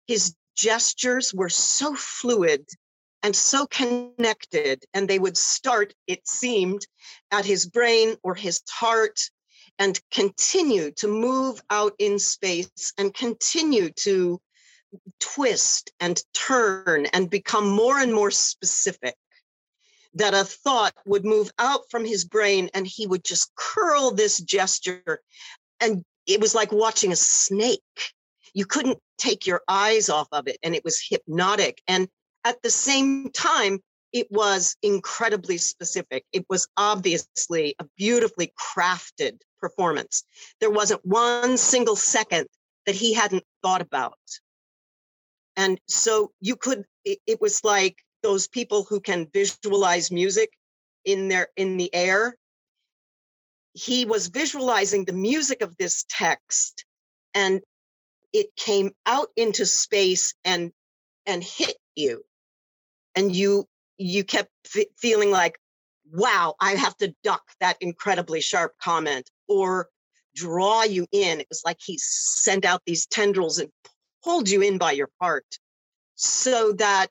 His 0.06 0.34
gestures 0.56 1.34
were 1.34 1.48
so 1.48 1.94
fluid 1.94 2.66
and 3.22 3.34
so 3.34 3.66
connected, 3.66 4.84
and 4.94 5.08
they 5.08 5.18
would 5.18 5.36
start, 5.36 5.94
it 6.06 6.26
seemed, 6.28 6.86
at 7.30 7.44
his 7.44 7.66
brain 7.66 8.16
or 8.22 8.34
his 8.34 8.62
heart 8.68 9.30
and 9.78 10.00
continue 10.10 10.90
to 10.92 11.08
move 11.08 11.60
out 11.70 11.94
in 11.98 12.18
space 12.18 12.92
and 12.98 13.12
continue 13.14 13.90
to 13.90 14.40
twist 15.20 15.92
and 16.00 16.22
turn 16.32 17.06
and 17.12 17.28
become 17.28 17.68
more 17.68 17.98
and 17.98 18.14
more 18.14 18.30
specific. 18.30 19.14
That 20.14 20.32
a 20.32 20.44
thought 20.44 20.94
would 21.04 21.26
move 21.26 21.50
out 21.58 21.82
from 21.90 22.06
his 22.06 22.24
brain 22.24 22.70
and 22.72 22.86
he 22.86 23.06
would 23.06 23.22
just 23.22 23.52
curl 23.54 24.12
this 24.12 24.40
gesture. 24.40 25.20
And 25.78 26.04
it 26.26 26.40
was 26.40 26.54
like 26.54 26.72
watching 26.72 27.12
a 27.12 27.16
snake. 27.16 27.80
You 28.54 28.64
couldn't 28.64 28.98
take 29.18 29.46
your 29.46 29.60
eyes 29.68 30.08
off 30.08 30.28
of 30.32 30.48
it, 30.48 30.56
and 30.62 30.74
it 30.74 30.82
was 30.84 31.04
hypnotic. 31.06 31.82
And 31.86 32.08
at 32.44 32.62
the 32.62 32.70
same 32.70 33.30
time, 33.32 33.80
it 34.12 34.28
was 34.30 34.76
incredibly 34.82 35.58
specific. 35.58 36.24
It 36.32 36.46
was 36.48 36.66
obviously 36.78 37.74
a 37.78 37.84
beautifully 37.98 38.54
crafted 38.58 39.40
performance. 39.60 40.24
There 40.60 40.70
wasn't 40.70 41.04
one 41.04 41.56
single 41.56 41.96
second 41.96 42.46
that 42.86 42.94
he 42.94 43.14
hadn't 43.14 43.44
thought 43.62 43.82
about. 43.82 44.18
And 45.56 45.80
so 45.88 46.32
you 46.40 46.56
could, 46.56 46.84
it, 47.04 47.18
it 47.26 47.40
was 47.40 47.64
like 47.64 47.96
those 48.22 48.48
people 48.48 48.84
who 48.84 49.00
can 49.00 49.28
visualize 49.32 50.10
music 50.10 50.50
in 51.04 51.28
their 51.28 51.48
in 51.56 51.76
the 51.76 51.94
air. 51.94 52.36
He 53.72 54.04
was 54.04 54.28
visualizing 54.28 55.04
the 55.04 55.12
music 55.12 55.62
of 55.62 55.76
this 55.76 56.04
text 56.08 56.84
and 57.34 57.60
it 58.32 58.54
came 58.56 58.90
out 59.06 59.28
into 59.36 59.64
space 59.64 60.34
and 60.44 60.72
and 61.26 61.42
hit 61.42 61.76
you 61.94 62.22
and 63.14 63.34
you 63.34 63.66
you 63.98 64.24
kept 64.24 64.50
f- 64.74 64.86
feeling 64.98 65.30
like 65.30 65.58
wow 66.12 66.54
i 66.60 66.72
have 66.72 66.96
to 66.98 67.14
duck 67.24 67.42
that 67.60 67.76
incredibly 67.80 68.40
sharp 68.40 68.72
comment 68.80 69.30
or 69.48 69.88
draw 70.34 70.82
you 70.82 71.06
in. 71.12 71.40
It 71.40 71.46
was 71.48 71.62
like 71.64 71.78
he 71.84 71.98
sent 71.98 72.64
out 72.64 72.82
these 72.86 73.06
tendrils 73.06 73.58
and 73.58 73.70
pulled 74.22 74.48
you 74.48 74.60
in 74.62 74.78
by 74.78 74.92
your 74.92 75.10
heart 75.20 75.46
so 76.14 76.72
that 76.72 77.08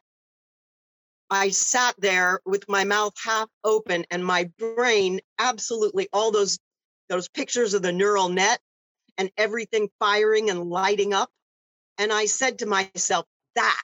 I 1.29 1.49
sat 1.49 1.95
there 1.97 2.39
with 2.45 2.69
my 2.69 2.83
mouth 2.83 3.13
half 3.23 3.49
open 3.63 4.05
and 4.11 4.23
my 4.23 4.49
brain 4.59 5.21
absolutely 5.39 6.07
all 6.13 6.31
those 6.31 6.59
those 7.09 7.29
pictures 7.29 7.73
of 7.73 7.81
the 7.81 7.91
neural 7.91 8.29
net 8.29 8.59
and 9.17 9.31
everything 9.37 9.89
firing 9.99 10.49
and 10.49 10.69
lighting 10.69 11.13
up 11.13 11.29
and 11.97 12.11
I 12.11 12.25
said 12.25 12.59
to 12.59 12.65
myself 12.65 13.25
that 13.55 13.83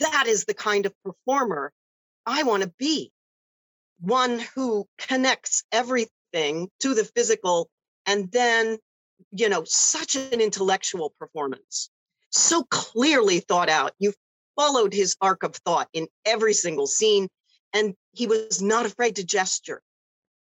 that 0.00 0.24
is 0.26 0.44
the 0.44 0.54
kind 0.54 0.86
of 0.86 0.94
performer 1.04 1.72
I 2.24 2.44
want 2.44 2.62
to 2.62 2.72
be 2.78 3.12
one 4.00 4.38
who 4.54 4.86
connects 4.98 5.64
everything 5.70 6.12
thing 6.32 6.68
to 6.80 6.94
the 6.94 7.04
physical 7.04 7.68
and 8.06 8.30
then 8.32 8.78
you 9.30 9.48
know 9.48 9.62
such 9.64 10.16
an 10.16 10.40
intellectual 10.40 11.14
performance. 11.18 11.90
So 12.30 12.64
clearly 12.64 13.40
thought 13.40 13.68
out. 13.68 13.92
You 13.98 14.12
followed 14.56 14.92
his 14.92 15.16
arc 15.20 15.42
of 15.42 15.54
thought 15.56 15.88
in 15.92 16.08
every 16.24 16.54
single 16.54 16.86
scene 16.86 17.28
and 17.72 17.94
he 18.12 18.26
was 18.26 18.60
not 18.60 18.86
afraid 18.86 19.16
to 19.16 19.24
gesture 19.24 19.80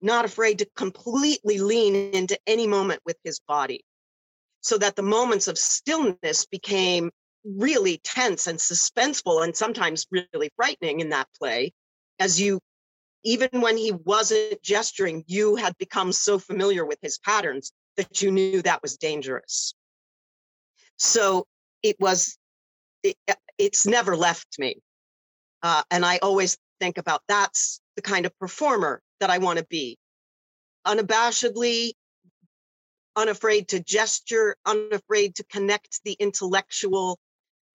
not 0.02 0.26
afraid 0.26 0.60
to 0.60 0.68
completely 0.76 1.58
lean 1.58 1.96
into 1.96 2.38
any 2.46 2.68
moment 2.68 3.02
with 3.06 3.18
his 3.24 3.40
body 3.48 3.84
so 4.62 4.78
that 4.78 4.96
the 4.96 5.02
moments 5.02 5.48
of 5.48 5.58
stillness 5.58 6.46
became 6.46 7.12
really 7.44 8.00
tense 8.04 8.48
and 8.48 8.60
suspenseful 8.60 9.44
and 9.44 9.56
sometimes 9.56 10.08
really 10.12 10.50
frightening 10.56 11.00
in 11.00 11.10
that 11.10 11.28
play 11.40 11.72
as 12.20 12.40
you 12.40 12.60
even 13.26 13.50
when 13.60 13.76
he 13.76 13.92
wasn't 13.92 14.62
gesturing, 14.62 15.24
you 15.28 15.56
had 15.56 15.78
become 15.78 16.14
so 16.14 16.38
familiar 16.38 16.86
with 16.86 17.00
his 17.02 17.18
patterns 17.18 17.74
that 17.98 18.22
you 18.22 18.32
knew 18.32 18.62
that 18.62 18.84
was 18.84 18.98
dangerous. 18.98 19.74
So 20.98 21.48
it 21.82 21.98
was, 22.00 22.38
it, 23.04 23.18
it's 23.58 23.86
never 23.88 24.16
left 24.16 24.60
me. 24.60 24.78
Uh, 25.64 25.82
and 25.90 26.06
I 26.06 26.20
always 26.20 26.58
think 26.80 27.00
about 27.00 27.22
that's 27.28 27.82
the 27.96 28.04
kind 28.04 28.28
of 28.28 28.38
performer 28.38 29.02
that 29.20 29.32
I 29.32 29.40
want 29.40 29.58
to 29.58 29.66
be. 29.66 29.98
Unabashedly, 30.86 31.94
unafraid 33.16 33.70
to 33.70 33.80
gesture, 33.80 34.56
unafraid 34.68 35.36
to 35.36 35.44
connect 35.46 36.02
the 36.04 36.16
intellectual, 36.20 37.18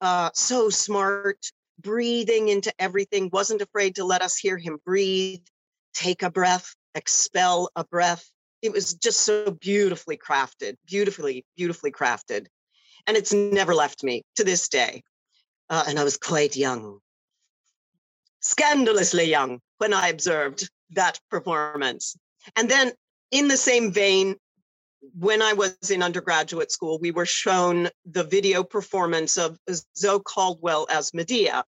uh, 0.01 0.31
so 0.33 0.71
smart, 0.71 1.39
breathing 1.83 2.49
into 2.49 2.73
everything, 2.79 3.31
wasn't 3.33 3.63
afraid 3.63 3.97
to 3.97 4.05
let 4.05 4.23
us 4.23 4.37
hear 4.37 4.57
him 4.57 4.79
breathe, 4.85 5.43
take 5.95 6.23
a 6.23 6.31
breath, 6.31 6.75
expel 6.95 7.71
a 7.77 7.85
breath. 7.85 8.31
It 8.63 8.73
was 8.73 8.95
just 8.95 9.21
so 9.21 9.51
beautifully 9.51 10.17
crafted, 10.17 10.77
beautifully, 10.87 11.45
beautifully 11.57 11.93
crafted. 11.93 12.47
And 13.07 13.17
it's 13.17 13.33
never 13.33 13.75
left 13.75 14.05
me 14.05 14.23
to 14.37 14.45
this 14.45 14.69
day. 14.69 15.03
Uh, 15.69 15.85
and 15.89 15.99
I 15.99 16.05
was 16.05 16.17
quite 16.17 16.57
young, 16.57 16.99
scandalously 18.41 19.25
young 19.25 19.61
when 19.79 19.95
I 19.95 20.09
observed 20.09 20.69
that 20.91 21.21
performance. 21.31 22.17
And 22.57 22.69
then, 22.69 22.93
in 23.31 23.49
the 23.49 23.57
same 23.57 23.93
vein, 23.93 24.37
when 25.19 25.43
I 25.43 25.55
was 25.55 25.91
in 25.91 26.03
undergraduate 26.03 26.71
school, 26.71 26.99
we 26.99 27.11
were 27.11 27.27
shown 27.27 27.89
the 28.05 28.25
video 28.25 28.63
performance 28.63 29.39
of 29.39 29.59
Zoe 29.97 30.21
Caldwell 30.25 30.87
as 30.91 31.15
Medea 31.15 31.65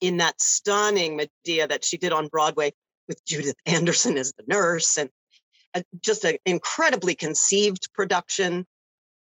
in 0.00 0.18
that 0.18 0.40
stunning 0.40 1.16
Medea 1.16 1.68
that 1.68 1.84
she 1.84 1.98
did 1.98 2.12
on 2.12 2.28
Broadway 2.28 2.72
with 3.08 3.24
Judith 3.24 3.56
Anderson 3.66 4.16
as 4.16 4.32
the 4.32 4.44
nurse 4.46 4.96
and 4.96 5.10
uh, 5.74 5.82
just 6.00 6.24
an 6.24 6.38
incredibly 6.46 7.14
conceived 7.14 7.92
production. 7.92 8.66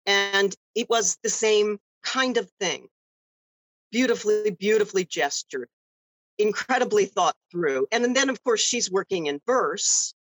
And 0.05 0.53
it 0.75 0.89
was 0.89 1.17
the 1.23 1.29
same 1.29 1.77
kind 2.03 2.37
of 2.37 2.49
thing 2.59 2.87
beautifully, 3.91 4.49
beautifully 4.51 5.05
gestured, 5.05 5.69
incredibly 6.39 7.05
thought 7.05 7.35
through. 7.51 7.87
And 7.91 8.15
then, 8.15 8.29
of 8.29 8.43
course, 8.43 8.61
she's 8.61 8.91
working 8.91 9.27
in 9.27 9.39
verse, 9.45 10.15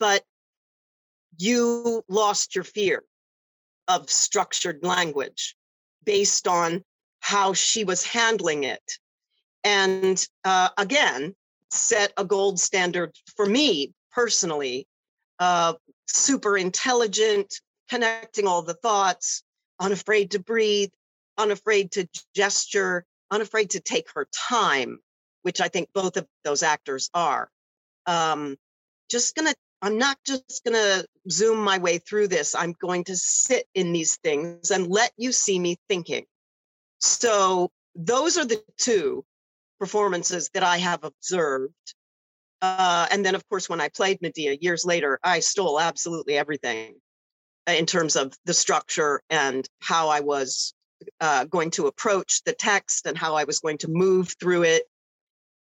but 0.00 0.24
you 1.38 2.02
lost 2.08 2.54
your 2.54 2.64
fear 2.64 3.04
of 3.88 4.10
structured 4.10 4.84
language 4.84 5.56
based 6.04 6.46
on 6.46 6.82
how 7.20 7.52
she 7.52 7.84
was 7.84 8.04
handling 8.04 8.64
it. 8.64 8.98
And 9.64 10.26
uh, 10.44 10.70
again, 10.78 11.34
set 11.70 12.12
a 12.16 12.24
gold 12.24 12.58
standard 12.58 13.14
for 13.36 13.46
me 13.46 13.92
personally. 14.12 14.86
Uh, 15.38 15.74
super 16.06 16.56
intelligent, 16.56 17.60
connecting 17.88 18.46
all 18.46 18.62
the 18.62 18.74
thoughts, 18.74 19.42
unafraid 19.80 20.32
to 20.32 20.38
breathe, 20.38 20.90
unafraid 21.38 21.92
to 21.92 22.08
gesture, 22.34 23.04
unafraid 23.30 23.70
to 23.70 23.80
take 23.80 24.10
her 24.14 24.28
time, 24.32 24.98
which 25.42 25.60
I 25.60 25.68
think 25.68 25.88
both 25.94 26.16
of 26.16 26.26
those 26.44 26.62
actors 26.62 27.10
are. 27.14 27.50
Um, 28.06 28.56
just 29.10 29.34
gonna, 29.34 29.54
I'm 29.82 29.98
not 29.98 30.18
just 30.26 30.62
gonna 30.64 31.04
zoom 31.30 31.58
my 31.58 31.78
way 31.78 31.98
through 31.98 32.28
this. 32.28 32.54
I'm 32.54 32.74
going 32.80 33.04
to 33.04 33.16
sit 33.16 33.66
in 33.74 33.92
these 33.92 34.16
things 34.18 34.70
and 34.70 34.86
let 34.86 35.12
you 35.16 35.32
see 35.32 35.58
me 35.58 35.76
thinking. 35.88 36.26
So 36.98 37.70
those 37.94 38.36
are 38.36 38.44
the 38.44 38.62
two 38.76 39.24
performances 39.78 40.50
that 40.54 40.62
I 40.62 40.76
have 40.78 41.04
observed. 41.04 41.74
Uh, 42.62 43.06
and 43.10 43.24
then, 43.24 43.34
of 43.34 43.48
course, 43.48 43.68
when 43.68 43.80
I 43.80 43.88
played 43.88 44.20
Medea 44.20 44.56
years 44.60 44.84
later, 44.84 45.18
I 45.24 45.40
stole 45.40 45.80
absolutely 45.80 46.36
everything 46.36 46.96
in 47.66 47.86
terms 47.86 48.16
of 48.16 48.34
the 48.44 48.52
structure 48.52 49.22
and 49.30 49.66
how 49.80 50.08
I 50.08 50.20
was 50.20 50.74
uh, 51.20 51.44
going 51.44 51.70
to 51.72 51.86
approach 51.86 52.42
the 52.44 52.52
text 52.52 53.06
and 53.06 53.16
how 53.16 53.34
I 53.34 53.44
was 53.44 53.60
going 53.60 53.78
to 53.78 53.88
move 53.88 54.34
through 54.38 54.64
it. 54.64 54.82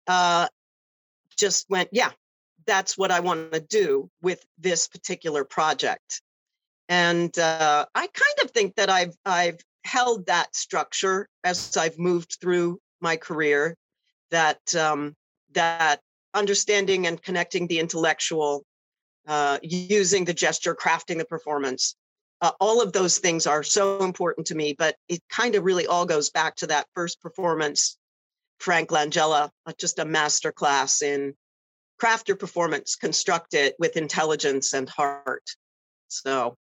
Uh, 0.06 0.48
just 1.36 1.68
went, 1.70 1.90
yeah, 1.92 2.12
that's 2.66 2.98
what 2.98 3.12
I 3.12 3.20
want 3.20 3.52
to 3.54 3.60
do 3.60 4.10
with 4.22 4.44
this 4.58 4.88
particular 4.88 5.44
project. 5.44 6.22
And 6.90 7.38
uh, 7.38 7.86
I 7.96 8.08
kind 8.08 8.38
of 8.44 8.52
think 8.52 8.76
that 8.76 8.90
I've 8.90 9.16
I've 9.26 9.60
held 9.86 10.28
that 10.28 10.56
structure 10.56 11.28
as 11.44 11.76
I've 11.78 11.98
moved 11.98 12.38
through 12.42 12.80
my 13.02 13.18
career. 13.18 13.76
That 14.32 14.76
um, 14.76 15.16
that 15.54 16.02
understanding 16.34 17.08
and 17.08 17.22
connecting 17.22 17.68
the 17.68 17.80
intellectual, 17.80 18.66
uh, 19.28 19.60
using 19.62 20.26
the 20.26 20.34
gesture, 20.34 20.76
crafting 20.76 21.20
the 21.20 21.26
performance, 21.26 21.96
uh, 22.42 22.52
all 22.60 22.82
of 22.82 22.92
those 22.92 23.20
things 23.20 23.48
are 23.48 23.64
so 23.64 24.04
important 24.04 24.48
to 24.48 24.56
me. 24.56 24.74
But 24.78 24.96
it 25.08 25.22
kind 25.30 25.56
of 25.56 25.64
really 25.64 25.88
all 25.88 26.06
goes 26.06 26.30
back 26.30 26.56
to 26.58 26.68
that 26.68 26.88
first 26.94 27.22
performance, 27.22 27.98
Frank 28.60 28.90
Langella, 28.90 29.50
uh, 29.66 29.74
just 29.80 30.00
a 30.00 30.06
master 30.06 30.52
class 30.52 31.02
in 31.02 31.36
craft 32.04 32.28
your 32.28 32.36
performance, 32.36 32.98
construct 32.98 33.54
it 33.54 33.76
with 33.80 33.96
intelligence 33.96 34.74
and 34.74 34.90
heart. 34.90 35.50
So 36.10 36.58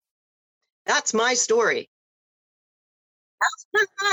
that's 0.86 1.12
my 1.12 1.34
story. 1.34 1.90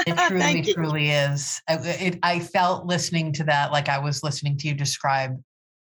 it 0.05 0.17
truly, 0.27 0.73
truly 0.73 1.09
is. 1.12 1.62
I, 1.65 1.77
it, 1.81 2.19
I 2.23 2.41
felt 2.41 2.88
listening 2.88 3.31
to 3.33 3.45
that 3.45 3.71
like 3.71 3.88
I 3.88 3.99
was 3.99 4.21
listening 4.21 4.57
to 4.57 4.67
you 4.67 4.73
describe 4.73 5.41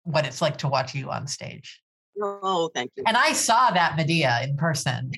what 0.02 0.26
it's 0.26 0.42
like 0.42 0.56
to 0.58 0.68
watch 0.68 0.96
you 0.96 1.12
on 1.12 1.28
stage. 1.28 1.80
Oh, 2.20 2.68
thank 2.74 2.90
you. 2.96 3.04
And 3.06 3.16
I 3.16 3.32
saw 3.32 3.70
that 3.70 3.94
Medea 3.94 4.40
in 4.42 4.56
person. 4.56 5.12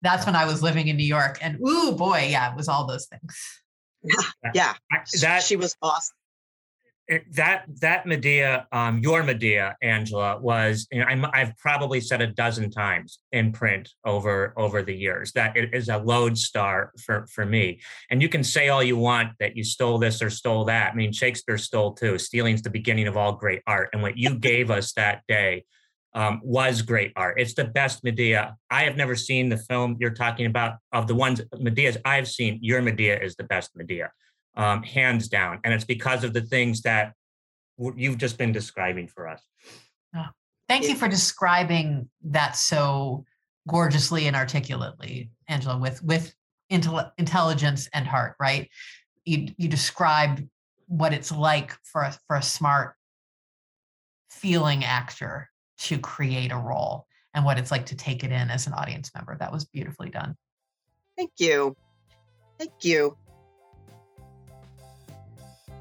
That's 0.00 0.26
when 0.26 0.34
I 0.34 0.44
was 0.44 0.60
living 0.60 0.88
in 0.88 0.96
New 0.96 1.06
York. 1.06 1.38
And 1.40 1.60
ooh, 1.64 1.92
boy, 1.92 2.26
yeah, 2.30 2.50
it 2.50 2.56
was 2.56 2.66
all 2.66 2.88
those 2.88 3.06
things. 3.06 3.38
Yeah, 4.02 4.50
yeah. 4.54 4.74
That 5.20 5.44
she 5.44 5.54
was 5.54 5.76
awesome 5.80 6.16
that 7.32 7.64
that 7.80 8.06
Medea, 8.06 8.66
um, 8.70 9.00
your 9.00 9.22
Medea, 9.22 9.76
Angela, 9.82 10.38
was 10.40 10.86
you 10.92 11.00
know, 11.00 11.06
i 11.32 11.38
have 11.38 11.56
probably 11.58 12.00
said 12.00 12.22
a 12.22 12.28
dozen 12.28 12.70
times 12.70 13.18
in 13.32 13.52
print 13.52 13.90
over 14.04 14.54
over 14.56 14.82
the 14.82 14.94
years 14.94 15.32
that 15.32 15.56
it 15.56 15.74
is 15.74 15.88
a 15.88 15.98
lodestar 15.98 16.92
for 17.04 17.26
for 17.26 17.44
me. 17.44 17.80
And 18.10 18.22
you 18.22 18.28
can 18.28 18.44
say 18.44 18.68
all 18.68 18.82
you 18.82 18.96
want 18.96 19.32
that 19.40 19.56
you 19.56 19.64
stole 19.64 19.98
this 19.98 20.22
or 20.22 20.30
stole 20.30 20.64
that. 20.66 20.92
I 20.92 20.94
mean, 20.94 21.12
Shakespeare 21.12 21.58
stole 21.58 21.92
too. 21.92 22.18
Stealing's 22.18 22.62
the 22.62 22.70
beginning 22.70 23.08
of 23.08 23.16
all 23.16 23.32
great 23.32 23.62
art, 23.66 23.90
and 23.92 24.02
what 24.02 24.16
you 24.16 24.34
gave 24.38 24.70
us 24.70 24.92
that 24.92 25.22
day 25.26 25.64
um, 26.14 26.40
was 26.44 26.82
great 26.82 27.12
art. 27.16 27.40
It's 27.40 27.54
the 27.54 27.64
best 27.64 28.04
Medea. 28.04 28.56
I 28.70 28.84
have 28.84 28.96
never 28.96 29.16
seen 29.16 29.48
the 29.48 29.56
film 29.58 29.96
you're 29.98 30.10
talking 30.10 30.46
about. 30.46 30.76
Of 30.92 31.08
the 31.08 31.14
ones 31.14 31.40
Medeas 31.56 31.96
I've 32.04 32.28
seen, 32.28 32.60
your 32.62 32.80
Medea 32.80 33.20
is 33.20 33.34
the 33.34 33.44
best 33.44 33.70
Medea 33.74 34.12
um, 34.54 34.82
hands 34.82 35.28
down. 35.28 35.60
And 35.64 35.72
it's 35.72 35.84
because 35.84 36.24
of 36.24 36.32
the 36.32 36.42
things 36.42 36.82
that 36.82 37.14
you've 37.96 38.18
just 38.18 38.38
been 38.38 38.52
describing 38.52 39.08
for 39.08 39.28
us. 39.28 39.42
Oh, 40.14 40.26
thank 40.68 40.88
you 40.88 40.94
for 40.94 41.08
describing 41.08 42.08
that 42.24 42.56
so 42.56 43.24
gorgeously 43.68 44.26
and 44.26 44.36
articulately, 44.36 45.30
Angela, 45.48 45.78
with 45.78 46.02
with 46.02 46.34
intel- 46.70 47.12
intelligence 47.18 47.88
and 47.92 48.06
heart. 48.06 48.36
Right? 48.38 48.68
You 49.24 49.48
you 49.56 49.68
described 49.68 50.46
what 50.86 51.14
it's 51.14 51.32
like 51.32 51.72
for 51.82 52.02
a, 52.02 52.16
for 52.26 52.36
a 52.36 52.42
smart, 52.42 52.94
feeling 54.30 54.84
actor 54.84 55.48
to 55.78 55.98
create 55.98 56.52
a 56.52 56.56
role 56.56 57.06
and 57.34 57.44
what 57.44 57.58
it's 57.58 57.70
like 57.70 57.86
to 57.86 57.96
take 57.96 58.24
it 58.24 58.32
in 58.32 58.50
as 58.50 58.66
an 58.66 58.72
audience 58.74 59.10
member. 59.14 59.36
That 59.38 59.52
was 59.52 59.64
beautifully 59.64 60.10
done. 60.10 60.36
Thank 61.16 61.32
you. 61.38 61.76
Thank 62.58 62.72
you. 62.82 63.16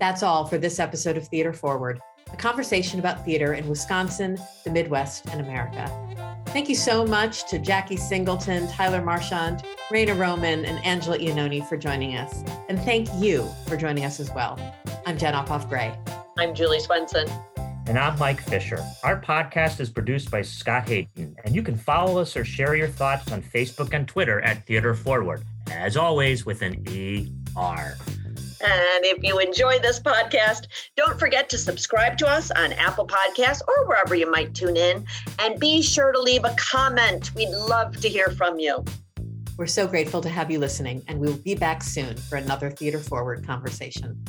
That's 0.02 0.24
all 0.24 0.46
for 0.46 0.58
this 0.58 0.80
episode 0.80 1.16
of 1.16 1.28
Theater 1.28 1.54
Forward, 1.54 2.02
a 2.34 2.36
conversation 2.36 2.98
about 2.98 3.24
theater 3.24 3.54
in 3.54 3.70
Wisconsin, 3.70 4.36
the 4.64 4.72
Midwest, 4.72 5.28
and 5.28 5.40
America. 5.40 6.44
Thank 6.48 6.70
you 6.70 6.74
so 6.74 7.06
much 7.06 7.48
to 7.52 7.60
Jackie 7.60 7.98
Singleton, 7.98 8.68
Tyler 8.70 9.04
Marchant, 9.04 9.62
Raina 9.92 10.18
Roman, 10.18 10.66
and 10.66 10.84
Angela 10.84 11.20
Iannone 11.20 11.70
for 11.70 11.78
joining 11.78 12.16
us. 12.16 12.44
And 12.68 12.80
thank 12.80 13.10
you 13.20 13.48
for 13.68 13.78
joining 13.78 14.04
us 14.04 14.20
as 14.20 14.32
well. 14.34 14.60
I'm 15.06 15.20
Jen 15.20 15.36
Ophoff 15.36 15.70
Gray. 15.70 15.96
I'm 16.36 16.56
Julie 16.56 16.80
Swenson. 16.80 17.30
And 17.86 18.00
I'm 18.00 18.18
Mike 18.18 18.42
Fisher. 18.42 18.84
Our 19.04 19.22
podcast 19.22 19.80
is 19.80 19.92
produced 19.92 20.32
by 20.32 20.42
Scott 20.42 20.90
Hayden, 20.90 21.36
and 21.46 21.54
you 21.54 21.62
can 21.62 21.78
follow 21.78 22.20
us 22.20 22.36
or 22.36 22.44
share 22.44 22.76
your 22.76 22.88
thoughts 22.88 23.32
on 23.32 23.44
Facebook 23.44 23.94
and 23.94 24.08
Twitter 24.08 24.42
at 24.42 24.66
Theater 24.66 24.96
Forward, 24.96 25.44
as 25.70 25.96
always 25.96 26.44
with 26.44 26.64
an 26.64 26.84
ER. 26.90 27.96
And 28.64 29.06
if 29.06 29.24
you 29.24 29.40
enjoy 29.40 29.80
this 29.80 30.00
podcast, 30.00 30.68
don't 30.96 31.20
forget 31.20 31.50
to 31.50 31.58
subscribe 31.58 32.18
to 32.20 32.28
us 32.28 32.52
on 32.52 32.74
Apple 32.74 33.08
Podcasts 33.08 33.62
or 33.68 33.88
wherever 33.88 34.16
you 34.16 34.30
might 34.30 34.54
tune 34.54 34.78
in. 34.78 35.06
And 35.40 35.60
be 35.60 35.82
sure 35.82 36.12
to 36.12 36.20
leave 36.20 36.46
a 36.46 36.56
comment. 36.58 37.34
We'd 37.36 37.50
love 37.50 38.00
to 38.02 38.08
hear 38.08 38.28
from 38.30 38.60
you. 38.60 38.84
We're 39.58 39.68
so 39.68 39.86
grateful 39.88 40.22
to 40.22 40.30
have 40.30 40.50
you 40.50 40.60
listening, 40.60 41.04
and 41.08 41.20
we 41.20 41.28
will 41.28 41.38
be 41.38 41.56
back 41.56 41.84
soon 41.84 42.18
for 42.18 42.38
another 42.38 42.72
Theater 42.72 43.00
Forward 43.00 43.46
conversation. 43.46 44.24